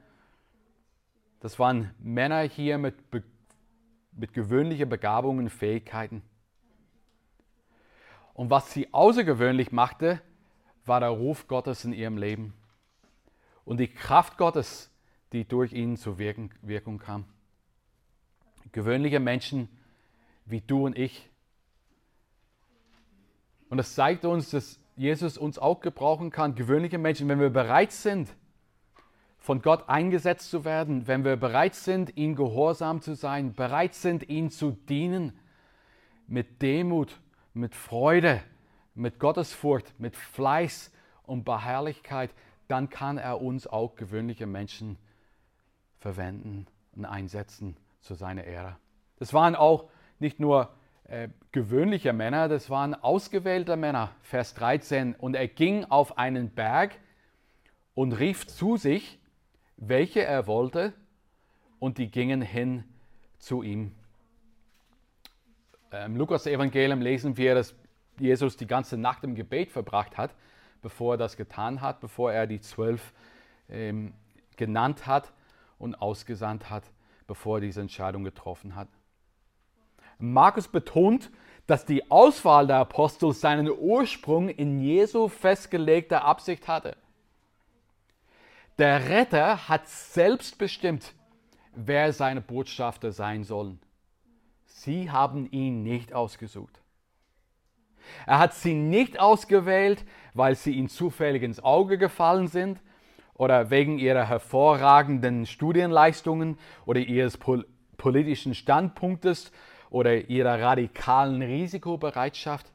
Das 1.41 1.59
waren 1.59 1.93
Männer 1.99 2.41
hier 2.41 2.77
mit, 2.77 2.95
mit 4.13 4.33
gewöhnlichen 4.33 4.87
Begabungen 4.87 5.45
und 5.45 5.49
Fähigkeiten. 5.49 6.21
Und 8.33 8.49
was 8.49 8.71
sie 8.71 8.93
außergewöhnlich 8.93 9.73
machte, 9.73 10.21
war 10.85 11.01
der 11.01 11.09
Ruf 11.09 11.47
Gottes 11.47 11.83
in 11.83 11.91
ihrem 11.91 12.17
Leben 12.17 12.53
und 13.65 13.77
die 13.77 13.89
Kraft 13.89 14.37
Gottes, 14.37 14.89
die 15.33 15.45
durch 15.45 15.73
ihn 15.73 15.97
zur 15.97 16.17
Wirkung 16.17 16.97
kam. 16.97 17.25
Gewöhnliche 18.71 19.19
Menschen 19.19 19.67
wie 20.51 20.61
du 20.61 20.85
und 20.85 20.97
ich 20.97 21.31
und 23.71 23.77
das 23.77 23.95
zeigt 23.95 24.25
uns, 24.25 24.49
dass 24.49 24.81
Jesus 24.97 25.37
uns 25.37 25.57
auch 25.57 25.79
gebrauchen 25.79 26.29
kann, 26.29 26.55
gewöhnliche 26.55 26.97
Menschen, 26.97 27.29
wenn 27.29 27.39
wir 27.39 27.49
bereit 27.49 27.93
sind, 27.93 28.35
von 29.37 29.61
Gott 29.61 29.87
eingesetzt 29.87 30.49
zu 30.49 30.65
werden, 30.65 31.07
wenn 31.07 31.23
wir 31.23 31.37
bereit 31.37 31.73
sind, 31.75 32.17
ihm 32.17 32.35
gehorsam 32.35 33.01
zu 33.01 33.15
sein, 33.15 33.53
bereit 33.53 33.93
sind, 33.93 34.27
ihm 34.27 34.51
zu 34.51 34.71
dienen, 34.71 35.31
mit 36.27 36.61
Demut, 36.61 37.21
mit 37.53 37.73
Freude, 37.73 38.43
mit 38.93 39.19
Gottesfurcht, 39.19 39.97
mit 40.01 40.17
Fleiß 40.17 40.91
und 41.23 41.45
Beharrlichkeit, 41.45 42.31
dann 42.67 42.89
kann 42.89 43.17
er 43.17 43.41
uns 43.41 43.67
auch 43.67 43.95
gewöhnliche 43.95 44.47
Menschen 44.47 44.97
verwenden 45.99 46.67
und 46.93 47.05
einsetzen 47.05 47.77
zu 48.01 48.15
seiner 48.15 48.43
Ehre. 48.43 48.75
Das 49.17 49.33
waren 49.33 49.55
auch 49.55 49.89
nicht 50.21 50.39
nur 50.39 50.69
äh, 51.05 51.27
gewöhnliche 51.51 52.13
Männer, 52.13 52.47
das 52.47 52.69
waren 52.69 52.93
ausgewählte 52.93 53.75
Männer, 53.75 54.11
Vers 54.21 54.53
13. 54.53 55.15
Und 55.15 55.35
er 55.35 55.47
ging 55.47 55.85
auf 55.85 56.17
einen 56.17 56.49
Berg 56.51 56.97
und 57.95 58.13
rief 58.13 58.47
zu 58.47 58.77
sich, 58.77 59.19
welche 59.77 60.23
er 60.23 60.47
wollte, 60.47 60.93
und 61.79 61.97
die 61.97 62.09
gingen 62.09 62.41
hin 62.41 62.83
zu 63.39 63.63
ihm. 63.63 63.91
Im 65.91 66.15
Lukas-Evangelium 66.15 67.01
lesen 67.01 67.35
wir, 67.35 67.55
dass 67.55 67.75
Jesus 68.19 68.55
die 68.55 68.67
ganze 68.67 68.97
Nacht 68.97 69.23
im 69.23 69.35
Gebet 69.35 69.71
verbracht 69.71 70.17
hat, 70.17 70.33
bevor 70.81 71.15
er 71.15 71.17
das 71.17 71.35
getan 71.35 71.81
hat, 71.81 71.99
bevor 71.99 72.31
er 72.31 72.47
die 72.47 72.61
zwölf 72.61 73.13
ähm, 73.67 74.13
genannt 74.55 75.07
hat 75.07 75.33
und 75.79 75.95
ausgesandt 75.95 76.69
hat, 76.69 76.83
bevor 77.27 77.57
er 77.57 77.61
diese 77.61 77.81
Entscheidung 77.81 78.23
getroffen 78.23 78.75
hat. 78.75 78.87
Markus 80.21 80.67
betont, 80.67 81.29
dass 81.67 81.85
die 81.85 82.09
Auswahl 82.11 82.67
der 82.67 82.77
Apostel 82.77 83.33
seinen 83.33 83.69
Ursprung 83.69 84.49
in 84.49 84.79
Jesu 84.79 85.27
festgelegter 85.27 86.25
Absicht 86.25 86.67
hatte. 86.67 86.97
Der 88.77 89.09
Retter 89.09 89.69
hat 89.69 89.87
selbst 89.87 90.57
bestimmt, 90.57 91.13
wer 91.75 92.13
seine 92.13 92.41
Botschafter 92.41 93.11
sein 93.11 93.43
sollen. 93.43 93.79
Sie 94.65 95.11
haben 95.11 95.49
ihn 95.51 95.83
nicht 95.83 96.13
ausgesucht. 96.13 96.81
Er 98.25 98.39
hat 98.39 98.53
sie 98.53 98.73
nicht 98.73 99.19
ausgewählt, 99.19 100.03
weil 100.33 100.55
sie 100.55 100.71
ihm 100.71 100.89
zufällig 100.89 101.43
ins 101.43 101.63
Auge 101.63 101.97
gefallen 101.97 102.47
sind 102.47 102.81
oder 103.35 103.69
wegen 103.69 103.99
ihrer 103.99 104.25
hervorragenden 104.25 105.45
Studienleistungen 105.45 106.57
oder 106.85 106.99
ihres 106.99 107.37
pol 107.37 107.65
politischen 107.97 108.55
Standpunktes 108.55 109.51
oder 109.91 110.29
ihrer 110.29 110.59
radikalen 110.59 111.43
Risikobereitschaft. 111.43 112.65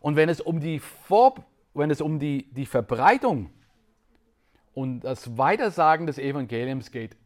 Und 0.00 0.14
wenn 0.14 0.28
es 0.28 0.40
um 0.40 0.60
die, 0.60 0.78
Vor 0.78 1.44
wenn 1.74 1.90
es 1.90 2.00
um 2.00 2.18
die, 2.20 2.48
die 2.52 2.66
Verbreitung 2.66 3.50
und 4.74 5.00
das 5.00 5.36
Weitersagen 5.36 6.06
des 6.06 6.18
Evangeliums 6.18 6.90
geht, 6.90 7.16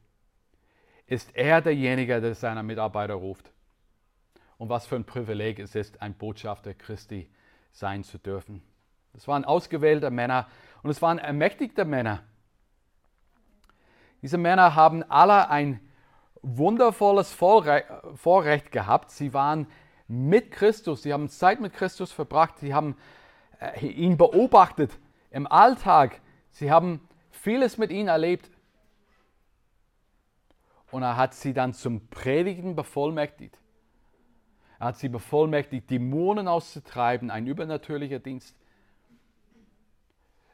ist 1.07 1.35
er 1.35 1.61
derjenige, 1.61 2.21
der 2.21 2.35
seine 2.35 2.63
Mitarbeiter 2.63 3.15
ruft. 3.15 3.53
Und 4.57 4.69
was 4.69 4.87
für 4.87 4.97
ein 4.97 5.05
Privileg 5.05 5.59
es 5.59 5.75
ist, 5.75 6.01
ein 6.01 6.15
Botschafter 6.15 6.75
Christi 6.75 7.29
sein 7.73 8.05
zu 8.05 8.19
dürfen. 8.19 8.63
Es 9.15 9.27
waren 9.27 9.45
ausgewählte 9.45 10.11
Männer 10.11 10.47
und 10.83 10.91
es 10.91 11.03
waren 11.03 11.19
ermächtigte 11.19 11.85
Männer. 11.85 12.23
Diese 14.23 14.39
Männer 14.39 14.77
haben 14.77 15.03
alle 15.05 15.49
ein 15.51 15.81
wundervolles 16.43 17.33
Vorrecht 17.33 18.73
gehabt. 18.73 19.11
Sie 19.11 19.35
waren 19.35 19.67
mit 20.09 20.51
Christus, 20.51 21.03
sie 21.03 21.13
haben 21.13 21.29
Zeit 21.29 21.61
mit 21.61 21.73
Christus 21.73 22.13
verbracht, 22.13 22.59
sie 22.59 22.75
haben 22.75 22.97
äh, 23.61 23.87
ihn 23.87 24.17
beobachtet 24.17 24.99
im 25.31 25.47
Alltag, 25.47 26.21
sie 26.51 26.71
haben 26.71 27.07
vieles 27.31 27.79
mit 27.79 27.91
ihm 27.91 28.09
erlebt. 28.09 28.51
Und 30.91 31.03
er 31.03 31.17
hat 31.17 31.35
sie 31.35 31.53
dann 31.53 31.73
zum 31.73 32.09
Predigen 32.09 32.75
bevollmächtigt. 32.75 33.57
Er 34.81 34.89
hat 34.89 34.97
sie 34.97 35.09
bevollmächtigt, 35.09 35.89
Dämonen 35.91 36.49
auszutreiben, 36.49 37.31
ein 37.31 37.47
übernatürlicher 37.47 38.19
Dienst. 38.19 38.57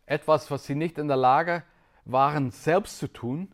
Etwas, 0.04 0.50
was 0.50 0.66
sie 0.66 0.74
nicht 0.74 0.98
in 0.98 1.08
der 1.08 1.16
Lage 1.16 1.62
waren, 2.04 2.50
selbst 2.50 2.98
zu 2.98 3.10
tun, 3.10 3.48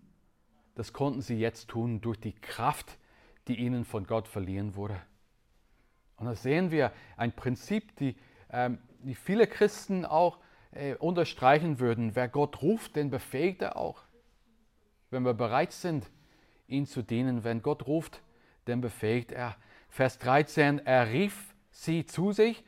das 0.74 0.92
konnten 0.92 1.20
sie 1.20 1.38
jetzt 1.38 1.68
tun 1.68 2.00
durch 2.00 2.18
die 2.18 2.32
Kraft, 2.32 2.98
die 3.48 3.58
ihnen 3.58 3.84
von 3.84 4.06
Gott 4.06 4.28
verliehen 4.28 4.74
wurde. 4.74 5.00
Und 6.16 6.26
da 6.26 6.34
sehen 6.34 6.70
wir 6.70 6.92
ein 7.16 7.32
Prinzip, 7.32 7.96
die, 7.96 8.16
ähm, 8.50 8.78
die 9.00 9.14
viele 9.14 9.46
Christen 9.46 10.04
auch 10.04 10.38
äh, 10.70 10.94
unterstreichen 10.94 11.80
würden. 11.80 12.14
Wer 12.14 12.28
Gott 12.28 12.62
ruft, 12.62 12.96
den 12.96 13.10
befähigt 13.10 13.62
er 13.62 13.76
auch. 13.76 14.02
Wenn 15.10 15.24
wir 15.24 15.34
bereit 15.34 15.72
sind, 15.72 16.08
ihn 16.68 16.86
zu 16.86 17.02
dienen, 17.02 17.44
wenn 17.44 17.62
Gott 17.62 17.86
ruft, 17.86 18.22
den 18.66 18.80
befähigt 18.80 19.32
er. 19.32 19.56
Vers 19.88 20.18
13, 20.18 20.86
er 20.86 21.10
rief 21.10 21.54
sie 21.70 22.06
zu 22.06 22.32
sich 22.32 22.64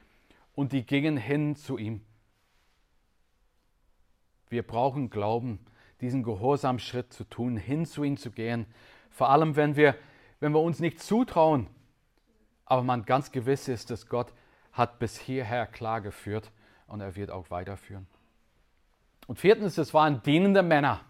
und 0.54 0.72
die 0.72 0.84
gingen 0.84 1.16
hin 1.16 1.56
zu 1.56 1.78
ihm. 1.78 2.04
Wir 4.48 4.62
brauchen 4.62 5.10
Glauben, 5.10 5.58
diesen 6.04 6.22
Gehorsamschritt 6.22 7.14
zu 7.14 7.24
tun, 7.24 7.56
hin 7.56 7.86
zu 7.86 8.04
ihm 8.04 8.18
zu 8.18 8.30
gehen. 8.30 8.66
Vor 9.08 9.30
allem, 9.30 9.56
wenn 9.56 9.74
wir, 9.74 9.94
wenn 10.38 10.52
wir 10.52 10.60
uns 10.60 10.78
nicht 10.78 11.00
zutrauen, 11.00 11.66
aber 12.66 12.82
man 12.82 13.06
ganz 13.06 13.32
gewiss 13.32 13.68
ist, 13.68 13.90
dass 13.90 14.06
Gott 14.06 14.32
hat 14.72 14.98
bis 14.98 15.18
hierher 15.18 15.66
klar 15.66 16.02
geführt 16.02 16.52
und 16.88 17.00
er 17.00 17.16
wird 17.16 17.30
auch 17.30 17.50
weiterführen. 17.50 18.06
Und 19.26 19.38
viertens, 19.38 19.78
es 19.78 19.94
waren 19.94 20.20
dienende 20.22 20.62
Männer. 20.62 21.00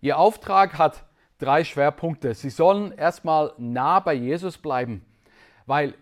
Ihr 0.00 0.16
Auftrag 0.16 0.78
hat 0.78 1.04
drei 1.36 1.64
Schwerpunkte. 1.64 2.32
Sie 2.32 2.48
sollen 2.48 2.92
erstmal 2.92 3.52
nah 3.58 4.00
bei 4.00 4.14
Jesus 4.14 4.56
bleiben, 4.56 5.04
weil 5.66 5.94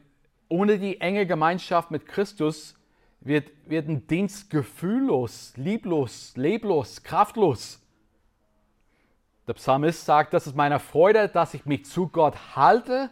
ohne 0.49 0.79
die 0.79 1.01
enge 1.01 1.27
Gemeinschaft 1.27 1.91
mit 1.91 2.07
Christus 2.07 2.77
wird, 3.21 3.51
wird 3.67 3.89
ein 3.89 4.07
Dienst 4.07 4.51
gefühllos, 4.51 5.53
lieblos, 5.57 6.37
leblos, 6.37 7.03
kraftlos. 7.03 7.81
Der 9.47 9.55
Psalmist 9.55 10.05
sagt, 10.05 10.35
das 10.35 10.47
ist 10.47 10.57
meine 10.57 10.79
Freude, 10.79 11.29
dass 11.29 11.55
ich 11.55 11.67
mich 11.67 11.85
zu 11.85 12.09
Gott 12.09 12.57
halte 12.57 13.11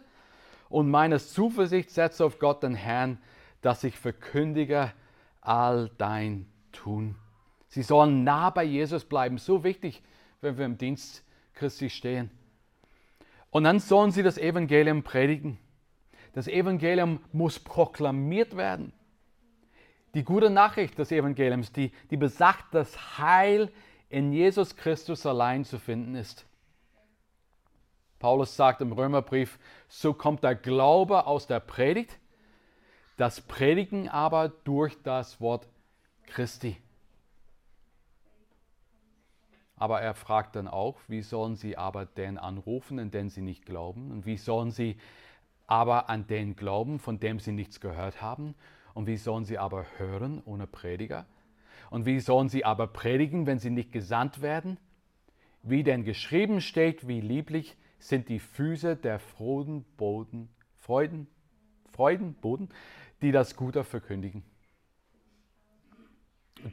und 0.69 0.91
meine 0.91 1.19
Zuversicht 1.19 1.91
setze 1.91 2.25
auf 2.25 2.39
Gott, 2.39 2.63
den 2.63 2.75
Herrn, 2.75 3.19
dass 3.61 3.85
ich 3.85 3.97
verkündige 3.97 4.93
all 5.41 5.91
dein 5.99 6.47
Tun. 6.73 7.17
Sie 7.69 7.83
sollen 7.83 8.25
nah 8.25 8.51
bei 8.51 8.65
Jesus 8.65 9.05
bleiben. 9.05 9.39
So 9.39 9.65
wichtig, 9.65 10.03
wenn 10.41 10.59
wir 10.59 10.65
im 10.65 10.79
Dienst 10.79 11.25
Christi 11.55 11.91
stehen. 11.91 12.31
Und 13.51 13.65
dann 13.65 13.79
sollen 13.79 14.11
sie 14.11 14.23
das 14.23 14.39
Evangelium 14.39 15.03
predigen. 15.03 15.59
Das 16.33 16.49
Evangelium 16.49 17.21
muss 17.33 17.61
proklamiert 17.61 18.57
werden. 18.57 18.93
Die 20.15 20.25
gute 20.25 20.49
Nachricht 20.49 20.99
des 20.99 21.11
Evangeliums, 21.11 21.73
die, 21.73 21.93
die 22.11 22.17
besagt, 22.17 22.73
dass 22.73 23.19
Heil 23.19 23.71
in 24.09 24.33
Jesus 24.33 24.77
Christus 24.77 25.27
allein 25.27 25.65
zu 25.65 25.79
finden 25.79 26.15
ist. 26.15 26.47
Paulus 28.21 28.57
sagt 28.57 28.81
im 28.81 28.93
Römerbrief, 28.93 29.59
so 29.89 30.15
kommt 30.15 30.45
der 30.45 30.55
Glaube 30.55 31.27
aus 31.27 31.47
der 31.47 31.61
Predigt, 31.61 32.19
das 33.17 33.41
Predigen 33.41 34.09
aber 34.09 34.49
durch 34.49 34.97
das 35.03 35.41
Wort 35.41 35.69
Christi. 36.27 36.77
Aber 39.77 40.01
er 40.01 40.15
fragt 40.15 40.57
dann 40.57 40.69
auch, 40.69 40.97
wie 41.09 41.23
sollen 41.23 41.57
sie 41.57 41.77
aber 41.77 42.07
den 42.07 42.39
anrufen, 42.39 42.99
an 42.99 43.11
den 43.11 43.29
sie 43.29 43.43
nicht 43.43 43.67
glauben? 43.67 44.13
Und 44.13 44.25
wie 44.25 44.37
sollen 44.37 44.71
sie 44.71 44.97
aber 45.67 46.09
an 46.09 46.27
den 46.27 46.55
glauben, 46.55 47.01
von 47.01 47.19
dem 47.19 47.41
sie 47.41 47.53
nichts 47.53 47.81
gehört 47.81 48.23
haben? 48.23 48.55
Und 48.95 49.07
wie 49.07 49.17
sollen 49.17 49.45
sie 49.45 49.59
aber 49.59 49.87
hören 49.99 50.41
ohne 50.45 50.67
Prediger? 50.67 51.27
Und 51.91 52.07
wie 52.07 52.21
sollen 52.21 52.49
sie 52.49 52.65
aber 52.65 52.87
predigen, 52.87 53.47
wenn 53.47 53.59
sie 53.59 53.71
nicht 53.71 53.93
gesandt 53.93 54.41
werden? 54.41 54.79
Wie 55.63 55.83
denn 55.83 56.05
geschrieben 56.05 56.61
steht, 56.61 57.07
wie 57.09 57.21
lieblich 57.21 57.77
sind 57.99 58.29
die 58.29 58.39
Füße 58.39 58.97
der 58.97 59.19
frohen 59.19 59.85
Boden, 59.97 60.49
Freuden, 60.77 61.27
Freudenboden, 61.93 62.69
die 63.23 63.33
das 63.33 63.57
Gute 63.57 63.85
verkündigen. 63.85 64.43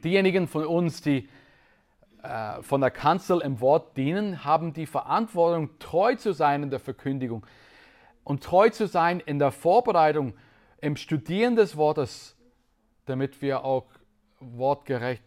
Diejenigen 0.04 0.46
von 0.46 0.66
uns, 0.66 1.00
die 1.00 1.28
äh, 2.22 2.62
von 2.62 2.80
der 2.80 2.90
Kanzel 2.90 3.40
im 3.40 3.60
Wort 3.60 3.96
dienen, 3.96 4.44
haben 4.44 4.72
die 4.72 4.86
Verantwortung, 4.86 5.78
treu 5.78 6.14
zu 6.14 6.32
sein 6.32 6.62
in 6.62 6.70
der 6.70 6.80
Verkündigung 6.80 7.46
und 8.24 8.42
treu 8.42 8.68
zu 8.70 8.86
sein 8.86 9.20
in 9.20 9.38
der 9.38 9.50
Vorbereitung 9.50 10.34
im 10.82 10.96
Studieren 10.96 11.56
des 11.56 11.76
Wortes, 11.76 12.36
damit 13.06 13.40
wir 13.40 13.64
auch 13.64 13.86
wortgerecht 14.40 15.22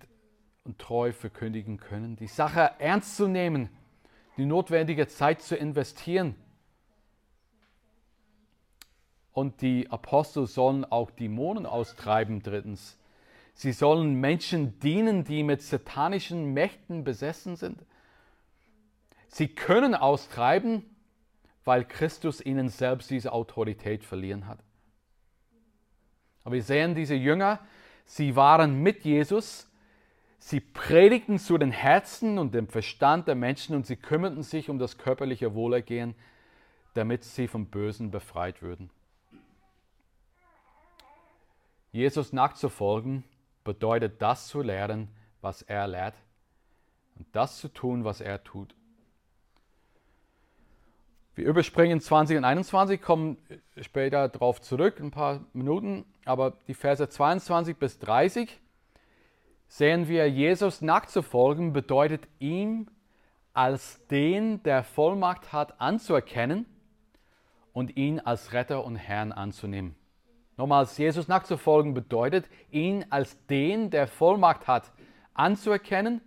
und 0.66 0.78
treu 0.78 1.14
verkündigen 1.14 1.78
können. 1.78 2.18
Die 2.18 2.28
Sache 2.28 2.72
ernst 2.78 3.16
zu 3.16 3.28
nehmen, 3.28 3.70
die 4.38 4.46
notwendige 4.46 5.08
Zeit 5.08 5.42
zu 5.42 5.56
investieren. 5.56 6.36
Und 9.32 9.62
die 9.62 9.90
Apostel 9.90 10.46
sollen 10.46 10.84
auch 10.84 11.10
Dämonen 11.10 11.66
austreiben, 11.66 12.44
drittens. 12.44 12.98
Sie 13.54 13.72
sollen 13.72 14.16
Menschen 14.16 14.78
dienen, 14.80 15.24
die 15.24 15.44
mit 15.44 15.62
satanischen 15.62 16.54
Mächten 16.54 17.06
besessen 17.06 17.56
sind. 17.56 17.86
Sie 19.30 19.48
können 19.48 19.96
austreiben, 19.96 20.84
weil 21.64 21.86
Christus 21.86 22.42
ihnen 22.42 22.68
selbst 22.68 23.10
diese 23.10 23.32
Autorität 23.32 24.04
verliehen 24.04 24.48
hat. 24.48 24.60
Aber 26.46 26.56
wir 26.56 26.64
sehen 26.64 26.96
diese 26.96 27.16
Jünger, 27.16 27.60
sie 28.06 28.36
waren 28.36 28.82
mit 28.82 29.04
Jesus, 29.04 29.68
sie 30.38 30.62
predigten 30.62 31.40
zu 31.40 31.58
den 31.58 31.72
Herzen 31.72 32.38
und 32.38 32.54
dem 32.54 32.68
Verstand 32.68 33.28
der 33.28 33.36
Menschen 33.36 33.76
und 33.76 33.86
sie 33.86 33.98
kümmerten 33.98 34.44
sich 34.44 34.70
um 34.70 34.80
das 34.80 34.98
körperliche 34.98 35.56
Wohlergehen, 35.56 36.16
damit 36.94 37.24
sie 37.24 37.48
vom 37.48 37.66
Bösen 37.66 38.12
befreit 38.12 38.62
würden. 38.62 38.92
Jesus 41.92 42.32
nachzufolgen 42.32 43.24
bedeutet 43.64 44.22
das 44.22 44.48
zu 44.48 44.62
lernen, 44.62 45.10
was 45.42 45.64
er 45.64 45.88
lehrt 45.88 46.16
und 47.18 47.26
das 47.32 47.60
zu 47.60 47.70
tun, 47.70 48.04
was 48.04 48.22
er 48.22 48.44
tut. 48.44 48.76
Wir 51.36 51.46
überspringen 51.46 52.00
20 52.00 52.38
und 52.38 52.46
21, 52.46 53.02
kommen 53.02 53.38
später 53.82 54.30
darauf 54.30 54.62
zurück, 54.62 55.00
ein 55.00 55.12
paar 55.12 55.44
Minuten, 55.54 56.06
aber 56.26 56.58
die 56.68 56.74
Verse 56.74 57.08
22 57.08 57.78
bis 57.78 58.00
30 58.00 58.60
sehen 59.68 60.08
wir, 60.08 60.30
Jesus 60.30 60.82
nachzufolgen 60.82 61.74
bedeutet 61.74 62.28
ihm 62.40 62.88
als 63.54 64.06
den, 64.08 64.62
der 64.64 64.84
Vollmacht 64.84 65.54
hat, 65.54 65.80
anzuerkennen 65.80 66.66
und 67.72 67.96
ihn 67.96 68.20
als 68.20 68.54
Retter 68.54 68.84
und 68.84 68.96
Herrn 68.96 69.32
anzunehmen. 69.32 69.96
Nochmals, 70.58 70.98
Jesus 70.98 71.28
nachzufolgen 71.28 71.94
bedeutet, 71.94 72.50
ihn 72.72 73.06
als 73.10 73.38
den, 73.48 73.90
der 73.90 74.08
Vollmacht 74.08 74.68
hat, 74.68 74.92
anzuerkennen 75.34 76.22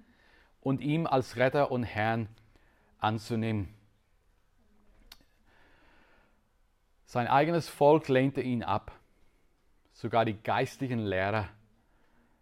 und 0.60 0.80
ihm 0.80 1.06
als 1.06 1.36
Retter 1.36 1.70
und 1.70 1.84
Herrn 1.84 2.28
anzunehmen. 2.98 3.74
Sein 7.06 7.26
eigenes 7.26 7.68
Volk 7.68 8.08
lehnte 8.08 8.42
ihn 8.42 8.62
ab. 8.62 8.92
Sogar 9.98 10.24
die 10.24 10.40
geistlichen 10.40 11.00
Lehrer 11.00 11.48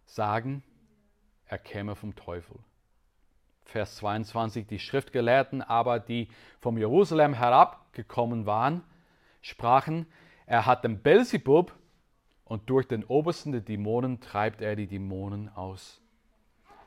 sagen, 0.05 0.61
er 1.47 1.57
käme 1.57 1.95
vom 1.95 2.15
Teufel. 2.15 2.59
Vers 3.63 3.95
22, 3.95 4.67
die 4.67 4.77
Schriftgelehrten 4.77 5.63
aber, 5.63 5.99
die 5.99 6.27
vom 6.59 6.77
Jerusalem 6.77 7.33
herabgekommen 7.33 8.45
waren, 8.45 8.83
sprachen, 9.41 10.05
er 10.45 10.67
hat 10.67 10.83
den 10.83 11.01
Belzebub 11.01 11.73
und 12.45 12.69
durch 12.69 12.87
den 12.87 13.03
Obersten 13.03 13.53
der 13.53 13.61
Dämonen 13.61 14.21
treibt 14.21 14.61
er 14.61 14.75
die 14.75 14.85
Dämonen 14.85 15.49
aus. 15.49 15.99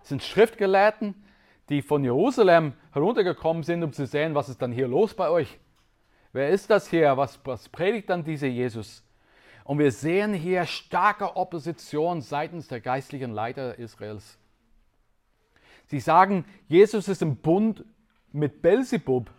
Es 0.05 0.11
sind 0.11 0.23
Schriftgelehrten, 0.23 1.17
die 1.69 1.83
von 1.83 2.05
Jerusalem 2.05 2.75
heruntergekommen 2.93 3.65
sind, 3.65 3.83
um 3.83 3.93
zu 3.93 4.07
sehen, 4.07 4.37
was 4.37 4.49
ist 4.49 4.63
dann 4.63 4.71
hier 4.71 4.87
los 4.87 5.15
bei 5.15 5.31
euch. 5.31 5.59
Wer 6.33 6.51
ist 6.51 6.71
das 6.71 6.89
hier? 6.89 7.17
Was, 7.17 7.45
was 7.45 7.69
predigt 7.69 8.09
dann 8.09 8.23
dieser 8.23 8.47
Jesus? 8.47 9.03
Und 9.71 9.79
wir 9.79 9.93
sehen 9.93 10.35
hier 10.35 10.67
starke 10.67 11.37
Opposition 11.37 12.23
seitens 12.23 12.67
der 12.67 12.81
geistlichen 12.81 13.31
Leiter 13.31 13.79
Israels. 13.79 14.37
Sie 15.87 16.01
sagen, 16.01 16.45
Jesus 16.67 17.07
ist 17.07 17.23
im 17.23 17.37
Bund 17.37 17.85
mit 18.33 18.63
Belzebub. 18.63 19.31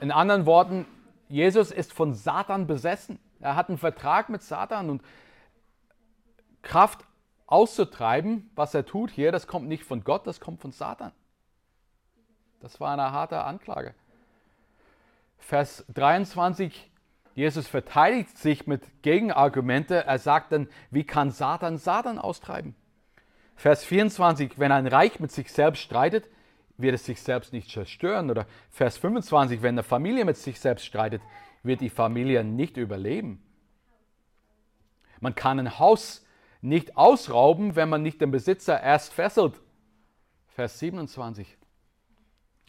In 0.00 0.12
anderen 0.12 0.46
Worten, 0.46 0.86
Jesus 1.28 1.72
ist 1.72 1.92
von 1.92 2.14
Satan 2.14 2.68
besessen. 2.68 3.18
Er 3.40 3.56
hat 3.56 3.68
einen 3.68 3.78
Vertrag 3.78 4.28
mit 4.28 4.40
Satan 4.40 4.88
und 4.88 5.02
Kraft 6.62 7.04
auszutreiben, 7.48 8.48
was 8.54 8.72
er 8.72 8.86
tut 8.86 9.10
hier, 9.10 9.32
das 9.32 9.48
kommt 9.48 9.66
nicht 9.66 9.82
von 9.82 10.04
Gott, 10.04 10.28
das 10.28 10.38
kommt 10.38 10.60
von 10.60 10.70
Satan. 10.70 11.10
Das 12.60 12.78
war 12.78 12.92
eine 12.92 13.10
harte 13.10 13.42
Anklage. 13.42 13.96
Vers 15.38 15.84
23, 15.92 16.88
Jesus 17.36 17.68
verteidigt 17.68 18.38
sich 18.38 18.66
mit 18.66 19.02
Gegenargumente. 19.02 20.06
Er 20.06 20.18
sagt 20.18 20.52
dann, 20.52 20.68
wie 20.90 21.04
kann 21.04 21.30
Satan 21.30 21.76
Satan 21.76 22.18
austreiben? 22.18 22.74
Vers 23.56 23.84
24, 23.84 24.58
wenn 24.58 24.72
ein 24.72 24.86
Reich 24.86 25.20
mit 25.20 25.30
sich 25.30 25.52
selbst 25.52 25.82
streitet, 25.82 26.30
wird 26.78 26.94
es 26.94 27.04
sich 27.04 27.20
selbst 27.20 27.52
nicht 27.52 27.70
zerstören. 27.70 28.30
Oder 28.30 28.46
Vers 28.70 28.96
25, 28.96 29.60
wenn 29.60 29.74
eine 29.74 29.82
Familie 29.82 30.24
mit 30.24 30.38
sich 30.38 30.58
selbst 30.58 30.86
streitet, 30.86 31.20
wird 31.62 31.82
die 31.82 31.90
Familie 31.90 32.42
nicht 32.42 32.78
überleben. 32.78 33.42
Man 35.20 35.34
kann 35.34 35.58
ein 35.58 35.78
Haus 35.78 36.24
nicht 36.62 36.96
ausrauben, 36.96 37.76
wenn 37.76 37.90
man 37.90 38.02
nicht 38.02 38.22
den 38.22 38.30
Besitzer 38.30 38.82
erst 38.82 39.12
fesselt. 39.12 39.60
Vers 40.48 40.78
27. 40.78 41.58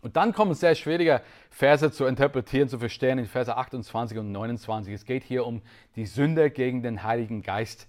Und 0.02 0.16
dann 0.16 0.34
kommen 0.34 0.54
sehr 0.54 0.76
schwierige 0.76 1.22
Verse 1.50 1.92
zu 1.92 2.06
interpretieren, 2.06 2.70
zu 2.70 2.80
verstehen 2.80 3.18
in 3.18 3.26
Verse 3.26 3.56
28 3.56 4.18
und 4.18 4.32
29. 4.32 4.94
Es 4.94 5.06
geht 5.06 5.24
hier 5.24 5.46
um 5.46 5.62
die 5.96 6.06
Sünde 6.06 6.52
gegen 6.52 6.84
den 6.84 7.04
Heiligen 7.04 7.42
Geist. 7.42 7.88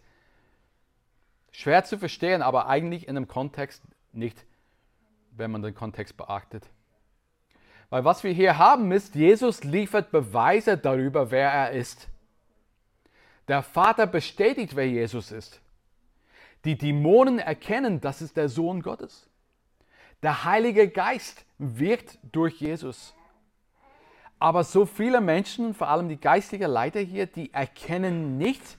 Schwer 1.50 1.84
zu 1.84 1.98
verstehen, 1.98 2.40
aber 2.40 2.68
eigentlich 2.68 3.08
in 3.08 3.16
einem 3.16 3.28
Kontext 3.28 3.82
nicht, 4.12 4.44
wenn 5.32 5.50
man 5.50 5.62
den 5.62 5.74
Kontext 5.74 6.16
beachtet. 6.16 6.64
Weil 7.90 8.04
was 8.04 8.24
wir 8.24 8.32
hier 8.32 8.58
haben 8.58 8.90
ist, 8.92 9.14
Jesus 9.14 9.64
liefert 9.64 10.10
Beweise 10.10 10.78
darüber, 10.78 11.30
wer 11.30 11.50
er 11.50 11.72
ist. 11.72 12.08
Der 13.48 13.62
Vater 13.62 14.06
bestätigt, 14.06 14.76
wer 14.76 14.86
Jesus 14.86 15.32
ist. 15.32 15.60
Die 16.64 16.76
Dämonen 16.76 17.38
erkennen, 17.38 18.00
das 18.00 18.20
ist 18.20 18.36
der 18.36 18.48
Sohn 18.48 18.82
Gottes. 18.82 19.26
Der 20.22 20.44
Heilige 20.44 20.88
Geist 20.88 21.44
wirkt 21.58 22.18
durch 22.32 22.60
Jesus. 22.60 23.14
Aber 24.38 24.62
so 24.64 24.86
viele 24.86 25.20
Menschen, 25.20 25.74
vor 25.74 25.88
allem 25.88 26.08
die 26.08 26.20
geistlichen 26.20 26.70
Leiter 26.70 27.00
hier, 27.00 27.26
die 27.26 27.52
erkennen 27.52 28.38
nicht 28.38 28.78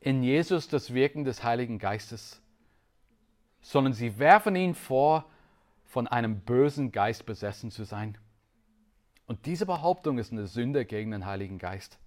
in 0.00 0.22
Jesus 0.22 0.68
das 0.68 0.92
Wirken 0.92 1.24
des 1.24 1.44
Heiligen 1.44 1.78
Geistes, 1.78 2.42
sondern 3.62 3.92
sie 3.92 4.18
werfen 4.18 4.56
ihn 4.56 4.74
vor, 4.74 5.24
von 5.84 6.08
einem 6.08 6.40
bösen 6.40 6.90
Geist 6.90 7.24
besessen 7.24 7.70
zu 7.70 7.84
sein. 7.84 8.18
Und 9.26 9.46
diese 9.46 9.64
Behauptung 9.64 10.18
ist 10.18 10.32
eine 10.32 10.46
Sünde 10.48 10.84
gegen 10.84 11.12
den 11.12 11.24
Heiligen 11.24 11.58
Geist. 11.58 11.98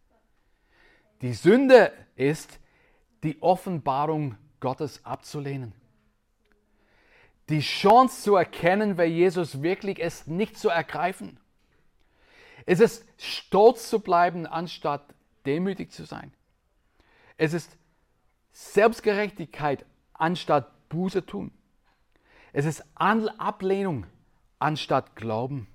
Die 1.22 1.34
Sünde 1.34 1.94
ist, 2.16 2.60
die 3.24 3.42
Offenbarung 3.42 4.36
Gottes 4.60 5.04
abzulehnen. 5.06 5.74
Die 7.50 7.62
Chance 7.62 8.24
zu 8.24 8.36
erkennen, 8.36 8.98
wer 8.98 9.10
Jesus 9.10 9.62
wirklich 9.62 10.00
ist, 10.00 10.28
nicht 10.28 10.58
zu 10.58 10.70
ergreifen. 10.70 11.40
Es 12.66 12.82
ist 12.82 13.06
stolz 13.18 13.90
zu 13.90 14.00
bleiben, 14.00 14.46
anstatt 14.46 15.02
demütig 15.46 15.92
zu 15.92 16.06
sein. 16.06 16.34
Es 17.38 17.54
ist 17.54 17.78
Selbstgerechtigkeit, 18.52 19.86
anstatt 20.14 20.90
Buße 20.90 21.26
tun. 21.26 21.52
Es 22.52 22.66
ist 22.66 22.84
Ablehnung, 22.96 24.06
anstatt 24.60 25.16
Glauben. 25.16 25.68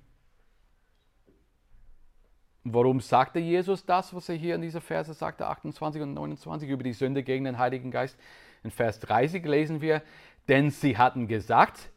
Warum 2.65 3.01
sagte 3.01 3.39
Jesus 3.39 3.85
das, 3.85 4.15
was 4.15 4.29
er 4.29 4.37
hier 4.37 4.55
in 4.55 4.63
dieser 4.63 4.81
Verse 4.81 5.13
sagte, 5.15 5.47
28 5.47 6.03
und 6.03 6.15
29, 6.15 6.69
über 6.69 6.85
die 6.85 6.93
Sünde 6.93 7.23
gegen 7.23 7.45
den 7.45 7.59
Heiligen 7.59 7.91
Geist? 7.91 8.17
In 8.63 8.71
Vers 8.71 9.01
30 9.01 9.45
lesen 9.45 9.81
wir, 9.81 10.03
denn 10.49 10.71
sie 10.71 10.97
hatten 10.97 11.29
gesagt, 11.29 11.91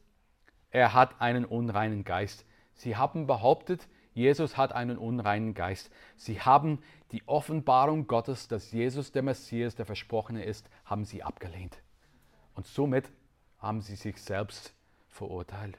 er 0.72 0.94
hat 0.94 1.22
einen 1.22 1.46
unreinen 1.46 2.04
Geist. 2.04 2.46
Sie 2.74 2.96
haben 2.96 3.28
behauptet, 3.28 3.88
Jesus 4.14 4.58
hat 4.58 4.74
einen 4.74 4.98
unreinen 4.98 5.54
Geist. 5.54 5.92
Sie 6.16 6.42
haben 6.42 6.80
die 7.12 7.24
Offenbarung 7.28 8.08
Gottes, 8.08 8.48
dass 8.48 8.72
Jesus 8.72 9.12
der 9.12 9.24
Messias, 9.24 9.76
der 9.76 9.86
Versprochene 9.86 10.44
ist, 10.44 10.70
haben 10.86 11.06
sie 11.06 11.24
abgelehnt. 11.24 11.78
Und 12.54 12.66
somit 12.66 13.10
haben 13.60 13.82
sie 13.82 13.96
sich 13.96 14.22
selbst 14.22 14.74
verurteilt. 15.10 15.78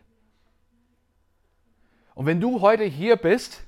Und 2.14 2.26
wenn 2.26 2.40
du 2.40 2.60
heute 2.60 2.84
hier 2.84 3.16
bist 3.16 3.66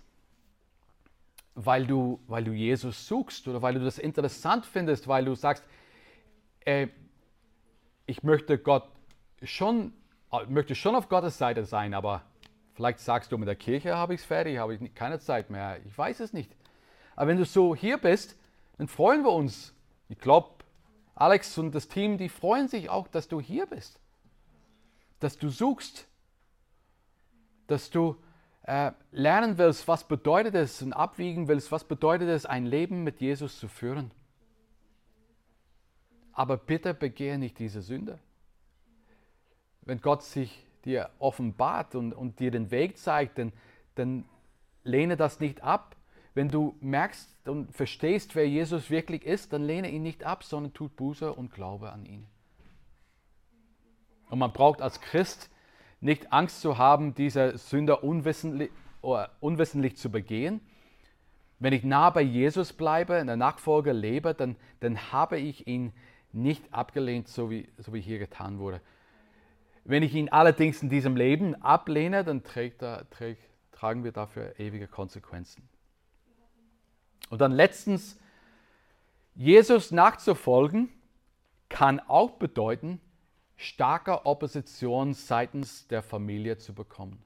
weil 1.60 1.86
du, 1.86 2.20
weil 2.28 2.44
du 2.44 2.52
Jesus 2.52 3.08
suchst 3.08 3.48
oder 3.48 3.60
weil 3.60 3.74
du 3.74 3.80
das 3.80 3.98
interessant 3.98 4.64
findest, 4.64 5.08
weil 5.08 5.24
du 5.24 5.34
sagst, 5.34 5.64
äh, 6.60 6.86
ich 8.08 8.22
möchte 8.22 8.58
Gott 8.58 8.88
schon, 9.42 9.92
äh, 10.32 10.44
möchte 10.46 10.74
schon 10.74 10.96
auf 10.96 11.08
Gottes 11.08 11.38
Seite 11.38 11.64
sein, 11.64 11.92
aber 11.94 12.22
vielleicht 12.72 13.00
sagst 13.00 13.30
du, 13.30 13.38
mit 13.38 13.46
der 13.46 13.54
Kirche 13.54 13.96
habe 13.96 14.14
ich 14.14 14.20
es 14.22 14.26
fertig, 14.26 14.58
habe 14.58 14.74
ich 14.74 14.94
keine 14.94 15.20
Zeit 15.20 15.50
mehr. 15.50 15.78
Ich 15.84 15.96
weiß 15.96 16.20
es 16.20 16.32
nicht. 16.32 16.50
Aber 17.14 17.28
wenn 17.28 17.36
du 17.36 17.44
so 17.44 17.76
hier 17.76 17.98
bist, 17.98 18.36
dann 18.78 18.88
freuen 18.88 19.22
wir 19.24 19.32
uns. 19.32 19.74
Ich 20.08 20.18
glaube, 20.18 20.48
Alex 21.14 21.58
und 21.58 21.74
das 21.74 21.88
Team, 21.88 22.16
die 22.16 22.30
freuen 22.30 22.66
sich 22.66 22.88
auch, 22.88 23.08
dass 23.08 23.28
du 23.28 23.40
hier 23.40 23.66
bist. 23.66 24.00
Dass 25.20 25.36
du 25.36 25.50
suchst. 25.50 26.08
Dass 27.66 27.90
du 27.90 28.16
äh, 28.62 28.92
lernen 29.12 29.58
willst, 29.58 29.86
was 29.86 30.04
bedeutet 30.04 30.54
es 30.54 30.80
und 30.80 30.94
abwiegen 30.94 31.46
willst, 31.46 31.70
was 31.72 31.84
bedeutet 31.84 32.30
es, 32.30 32.46
ein 32.46 32.64
Leben 32.64 33.04
mit 33.04 33.20
Jesus 33.20 33.58
zu 33.58 33.68
führen. 33.68 34.12
Aber 36.38 36.56
bitte 36.56 36.94
begehe 36.94 37.36
nicht 37.36 37.58
diese 37.58 37.82
Sünde. 37.82 38.20
Wenn 39.80 40.00
Gott 40.00 40.22
sich 40.22 40.64
dir 40.84 41.10
offenbart 41.18 41.96
und, 41.96 42.12
und 42.12 42.38
dir 42.38 42.52
den 42.52 42.70
Weg 42.70 42.96
zeigt, 42.96 43.38
dann, 43.38 43.52
dann 43.96 44.24
lehne 44.84 45.16
das 45.16 45.40
nicht 45.40 45.64
ab. 45.64 45.96
Wenn 46.34 46.48
du 46.48 46.76
merkst 46.80 47.28
und 47.48 47.74
verstehst, 47.74 48.36
wer 48.36 48.48
Jesus 48.48 48.88
wirklich 48.88 49.26
ist, 49.26 49.52
dann 49.52 49.64
lehne 49.64 49.90
ihn 49.90 50.04
nicht 50.04 50.22
ab, 50.22 50.44
sondern 50.44 50.72
tut 50.72 50.94
Buße 50.94 51.32
und 51.32 51.52
Glaube 51.52 51.90
an 51.90 52.06
ihn. 52.06 52.24
Und 54.30 54.38
man 54.38 54.52
braucht 54.52 54.80
als 54.80 55.00
Christ 55.00 55.50
nicht 56.00 56.32
Angst 56.32 56.60
zu 56.60 56.78
haben, 56.78 57.16
diese 57.16 57.58
Sünder 57.58 58.04
unwissentlich, 58.04 58.70
unwissentlich 59.40 59.96
zu 59.96 60.08
begehen. 60.08 60.60
Wenn 61.58 61.72
ich 61.72 61.82
nah 61.82 62.10
bei 62.10 62.22
Jesus 62.22 62.72
bleibe, 62.72 63.14
in 63.14 63.26
der 63.26 63.36
Nachfolge 63.36 63.90
lebe, 63.90 64.34
dann, 64.34 64.54
dann 64.78 65.10
habe 65.10 65.40
ich 65.40 65.66
ihn 65.66 65.92
nicht 66.32 66.72
abgelehnt, 66.72 67.28
so 67.28 67.50
wie, 67.50 67.68
so 67.78 67.92
wie 67.92 68.00
hier 68.00 68.18
getan 68.18 68.58
wurde. 68.58 68.80
Wenn 69.84 70.02
ich 70.02 70.14
ihn 70.14 70.28
allerdings 70.28 70.82
in 70.82 70.90
diesem 70.90 71.16
Leben 71.16 71.54
ablehne, 71.62 72.24
dann 72.24 72.44
trägt 72.44 72.82
er, 72.82 73.08
trägt, 73.10 73.42
tragen 73.72 74.04
wir 74.04 74.12
dafür 74.12 74.58
ewige 74.58 74.86
Konsequenzen. 74.86 75.68
Und 77.30 77.40
dann 77.40 77.52
letztens, 77.52 78.18
Jesus 79.34 79.90
nachzufolgen 79.90 80.88
kann 81.68 82.00
auch 82.00 82.32
bedeuten, 82.32 83.00
starker 83.56 84.26
Opposition 84.26 85.14
seitens 85.14 85.86
der 85.88 86.02
Familie 86.02 86.58
zu 86.58 86.74
bekommen. 86.74 87.22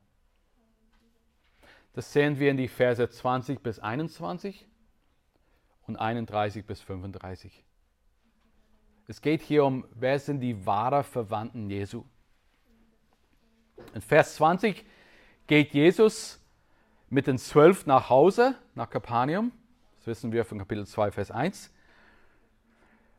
Das 1.95 2.13
sehen 2.13 2.39
wir 2.39 2.51
in 2.51 2.57
die 2.57 2.69
Verse 2.69 3.09
20 3.09 3.61
bis 3.63 3.79
21 3.79 4.67
und 5.87 5.97
31 5.97 6.65
bis 6.65 6.81
35. 6.81 7.65
Es 9.09 9.21
geht 9.21 9.43
hier 9.43 9.65
um, 9.65 9.85
wer 9.95 10.19
sind 10.19 10.41
die 10.41 10.65
wahren 10.65 11.03
Verwandten 11.03 11.69
Jesu? 11.69 12.05
In 13.95 14.01
Vers 14.01 14.37
20 14.37 14.85
geht 15.47 15.73
Jesus 15.73 16.41
mit 17.11 17.27
den 17.27 17.37
zwölf 17.37 17.85
nach 17.85 18.09
Hause, 18.11 18.55
nach 18.75 18.89
Kapernaum. 18.89 19.53
Das 19.99 20.07
wissen 20.07 20.33
wir 20.33 20.45
von 20.45 20.59
Kapitel 20.59 20.87
2, 20.87 21.11
Vers 21.11 21.31
1. 21.31 21.73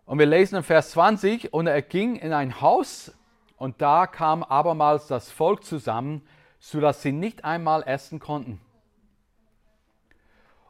Und 0.06 0.20
wir 0.20 0.26
lesen 0.26 0.56
in 0.56 0.64
Vers 0.64 0.92
20, 0.92 1.54
und 1.54 1.68
er 1.68 1.82
ging 1.82 2.16
in 2.16 2.34
ein 2.34 2.62
Haus, 2.62 3.14
und 3.58 3.82
da 3.82 4.08
kam 4.08 4.44
abermals 4.44 5.08
das 5.08 5.32
Volk 5.32 5.64
zusammen, 5.64 6.26
sodass 6.60 7.02
sie 7.02 7.12
nicht 7.12 7.46
einmal 7.46 7.84
essen 7.84 8.20
konnten. 8.20 8.60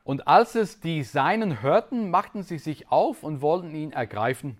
Und 0.04 0.28
als 0.28 0.56
es 0.56 0.80
die 0.80 1.04
Seinen 1.04 1.62
hörten, 1.62 2.10
machten 2.10 2.43
sie 2.43 2.58
sich 2.58 2.91
auf 2.91 3.23
und 3.23 3.41
wollten 3.41 3.73
ihn 3.73 3.91
ergreifen, 3.93 4.58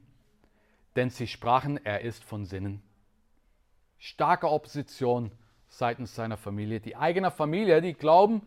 denn 0.96 1.10
sie 1.10 1.28
sprachen, 1.28 1.84
er 1.84 2.02
ist 2.02 2.24
von 2.24 2.46
Sinnen. 2.46 2.82
Starke 3.98 4.50
Opposition 4.50 5.32
seitens 5.68 6.14
seiner 6.14 6.38
Familie. 6.38 6.80
Die 6.80 6.96
eigene 6.96 7.32
Familie, 7.32 7.82
die 7.82 7.94
glauben, 7.94 8.42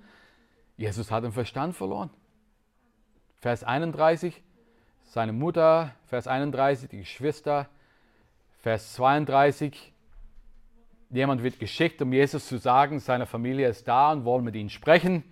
Jesus 0.77 1.11
hat 1.11 1.25
den 1.25 1.33
Verstand 1.33 1.75
verloren. 1.75 2.11
Vers 3.41 3.65
31, 3.65 4.43
seine 5.05 5.33
Mutter, 5.33 5.95
Vers 6.07 6.27
31, 6.27 6.89
die 6.91 6.99
Geschwister, 6.99 7.69
Vers 8.59 8.95
32, 8.95 9.93
jemand 11.11 11.43
wird 11.43 11.59
geschickt, 11.59 12.03
um 12.03 12.13
Jesus 12.13 12.47
zu 12.47 12.59
sagen, 12.59 12.99
seine 13.01 13.27
Familie 13.27 13.69
ist 13.69 13.87
da 13.89 14.13
und 14.13 14.25
wollen 14.25 14.45
mit 14.45 14.55
ihm 14.55 14.69
sprechen. 14.69 15.25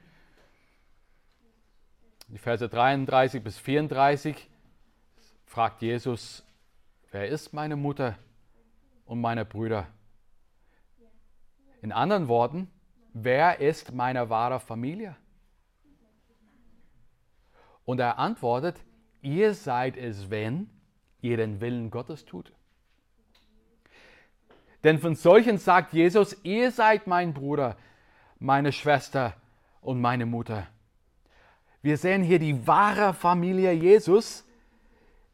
Die 2.28 2.38
Verse 2.38 2.68
33 2.68 3.42
bis 3.42 3.58
34 3.58 4.48
fragt 5.46 5.82
Jesus, 5.82 6.44
wer 7.14 7.28
ist 7.28 7.52
meine 7.52 7.76
Mutter 7.76 8.18
und 9.06 9.20
meine 9.20 9.44
Brüder? 9.44 9.86
In 11.80 11.92
anderen 11.92 12.26
Worten, 12.26 12.68
wer 13.12 13.60
ist 13.60 13.94
meine 13.94 14.30
wahre 14.30 14.58
Familie? 14.58 15.14
Und 17.84 18.00
er 18.00 18.18
antwortet, 18.18 18.82
ihr 19.22 19.54
seid 19.54 19.96
es, 19.96 20.28
wenn 20.28 20.68
ihr 21.20 21.36
den 21.36 21.60
Willen 21.60 21.92
Gottes 21.92 22.24
tut. 22.24 22.52
Denn 24.82 24.98
von 24.98 25.14
solchen 25.14 25.58
sagt 25.58 25.92
Jesus, 25.92 26.36
ihr 26.42 26.72
seid 26.72 27.06
mein 27.06 27.32
Bruder, 27.32 27.76
meine 28.40 28.72
Schwester 28.72 29.34
und 29.82 30.00
meine 30.00 30.26
Mutter. 30.26 30.66
Wir 31.80 31.96
sehen 31.96 32.24
hier 32.24 32.40
die 32.40 32.66
wahre 32.66 33.14
Familie 33.14 33.70
Jesus 33.70 34.44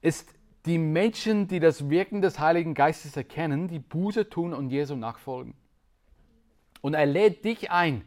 ist 0.03 0.35
die 0.67 0.79
Menschen, 0.79 1.49
die 1.49 1.61
das 1.61 1.89
Wirken 1.89 2.21
des 2.21 2.39
Heiligen 2.39 2.75
Geistes 2.75 3.17
erkennen, 3.17 3.69
die 3.69 3.79
Buße 3.79 4.29
tun 4.29 4.53
und 4.53 4.71
Jesu 4.71 4.95
nachfolgen. 4.95 5.55
Und 6.83 6.95
er 6.95 7.07
lädt 7.07 7.45
dich 7.45 7.71
ein, 7.71 8.05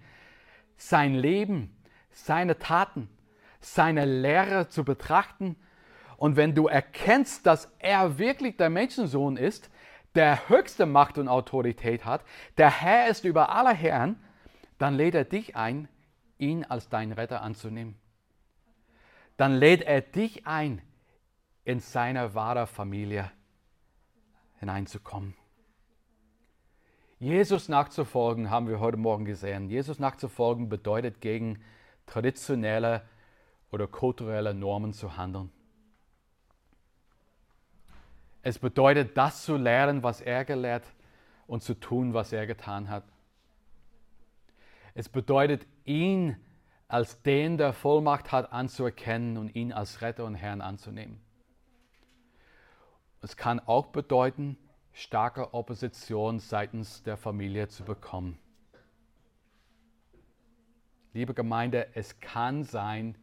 sein 0.78 1.16
Leben, 1.16 1.76
seine 2.12 2.60
Taten, 2.60 3.10
seine 3.60 4.06
Lehre 4.06 4.68
zu 4.70 4.84
betrachten. 4.84 5.56
Und 6.18 6.36
wenn 6.36 6.54
du 6.54 6.68
erkennst, 6.68 7.46
dass 7.46 7.72
er 7.80 8.18
wirklich 8.18 8.58
der 8.58 8.70
Menschensohn 8.70 9.38
ist, 9.38 9.70
der 10.16 10.48
höchste 10.48 10.86
Macht 10.86 11.18
und 11.18 11.28
Autorität 11.28 12.06
hat, 12.06 12.24
der 12.58 12.70
Herr 12.70 13.08
ist 13.08 13.26
über 13.26 13.50
alle 13.50 13.74
Herren, 13.74 14.20
dann 14.78 14.96
lädt 14.96 15.16
er 15.16 15.26
dich 15.26 15.56
ein, 15.56 15.88
ihn 16.38 16.66
als 16.66 16.90
deinen 16.90 17.14
Retter 17.14 17.42
anzunehmen. 17.42 17.96
Dann 19.38 19.56
lädt 19.56 19.82
er 19.82 20.02
dich 20.02 20.46
ein, 20.46 20.82
in 21.66 21.80
seine 21.80 22.36
wahre 22.36 22.68
Familie 22.68 23.32
hineinzukommen. 24.60 25.36
Jesus 27.20 27.70
nachzufolgen, 27.70 28.50
haben 28.50 28.68
wir 28.68 28.82
heute 28.82 28.98
Morgen 28.98 29.24
gesehen. 29.24 29.70
Jesus 29.70 29.98
nachzufolgen 29.98 30.68
bedeutet 30.68 31.22
gegen 31.22 31.62
traditionelle 32.06 33.02
oder 33.72 33.88
kulturelle 33.88 34.54
Normen 34.54 34.92
zu 34.92 35.16
handeln. 35.16 35.50
Es 38.42 38.60
bedeutet, 38.60 39.18
das 39.18 39.46
zu 39.46 39.56
lernen, 39.56 40.04
was 40.04 40.20
er 40.20 40.44
gelehrt 40.44 40.84
und 41.48 41.64
zu 41.64 41.76
tun, 41.76 42.14
was 42.14 42.34
er 42.34 42.46
getan 42.46 42.90
hat. 42.90 43.06
Es 44.94 45.08
bedeutet, 45.08 45.66
ihn 45.86 46.36
als 46.90 47.22
den, 47.22 47.58
der 47.58 47.72
Vollmacht 47.72 48.34
hat, 48.34 48.52
anzuerkennen 48.52 49.38
und 49.38 49.56
ihn 49.56 49.72
als 49.72 50.02
Retter 50.02 50.26
und 50.26 50.36
Herrn 50.36 50.60
anzunehmen. 50.60 51.23
Es 53.24 53.38
kann 53.38 53.62
auch 53.62 53.88
bedeuten, 53.88 54.58
starke 54.92 55.54
Opposition 55.54 56.40
seitens 56.40 57.04
der 57.04 57.16
Familie 57.16 57.70
zu 57.70 57.86
bekommen. 57.86 58.38
Liebe 61.14 61.34
Gemeinde, 61.34 61.88
es 61.96 62.20
kann 62.20 62.66
sein, 62.66 63.18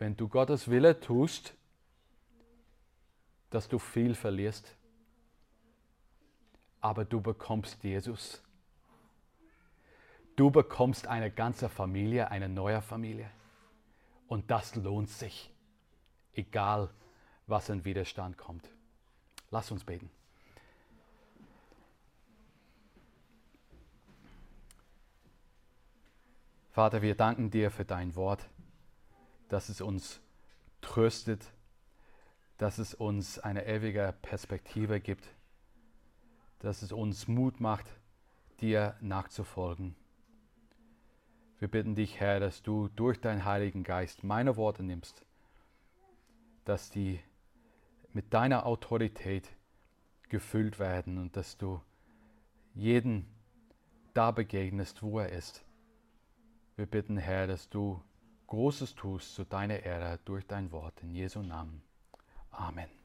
wenn 0.00 0.16
du 0.16 0.26
Gottes 0.26 0.68
Wille 0.68 0.98
tust, 0.98 1.54
dass 3.50 3.68
du 3.68 3.78
viel 3.78 4.16
verlierst, 4.16 4.74
aber 6.80 7.04
du 7.04 7.20
bekommst 7.20 7.84
Jesus. 7.84 8.42
Du 10.34 10.50
bekommst 10.50 11.06
eine 11.06 11.30
ganze 11.30 11.68
Familie, 11.68 12.32
eine 12.32 12.48
neue 12.48 12.82
Familie. 12.82 13.30
Und 14.26 14.50
das 14.50 14.74
lohnt 14.74 15.08
sich, 15.08 15.52
egal 16.32 16.90
was 17.50 17.68
in 17.68 17.84
Widerstand 17.84 18.38
kommt. 18.38 18.70
Lass 19.50 19.70
uns 19.70 19.84
beten. 19.84 20.08
Vater, 26.70 27.02
wir 27.02 27.16
danken 27.16 27.50
dir 27.50 27.70
für 27.70 27.84
dein 27.84 28.14
Wort, 28.14 28.48
dass 29.48 29.68
es 29.68 29.80
uns 29.80 30.20
tröstet, 30.80 31.44
dass 32.58 32.78
es 32.78 32.94
uns 32.94 33.38
eine 33.38 33.66
ewige 33.66 34.14
Perspektive 34.22 35.00
gibt, 35.00 35.26
dass 36.60 36.82
es 36.82 36.92
uns 36.92 37.26
Mut 37.26 37.60
macht, 37.60 37.86
dir 38.60 38.96
nachzufolgen. 39.00 39.96
Wir 41.58 41.68
bitten 41.68 41.94
dich, 41.94 42.20
Herr, 42.20 42.38
dass 42.38 42.62
du 42.62 42.88
durch 42.88 43.20
deinen 43.20 43.44
Heiligen 43.44 43.82
Geist 43.82 44.22
meine 44.22 44.56
Worte 44.56 44.82
nimmst, 44.82 45.26
dass 46.64 46.90
die 46.90 47.20
mit 48.12 48.32
deiner 48.34 48.66
Autorität 48.66 49.48
gefüllt 50.28 50.78
werden 50.78 51.18
und 51.18 51.36
dass 51.36 51.56
du 51.58 51.80
jeden 52.74 53.26
da 54.14 54.30
begegnest, 54.30 55.02
wo 55.02 55.18
er 55.18 55.30
ist. 55.30 55.64
Wir 56.76 56.86
bitten, 56.86 57.16
Herr, 57.16 57.46
dass 57.46 57.68
du 57.68 58.02
Großes 58.46 58.96
tust 58.96 59.34
zu 59.34 59.44
deiner 59.44 59.80
Ehre 59.80 60.18
durch 60.24 60.44
dein 60.46 60.72
Wort. 60.72 61.00
In 61.02 61.14
Jesu 61.14 61.40
Namen. 61.40 61.82
Amen. 62.50 62.99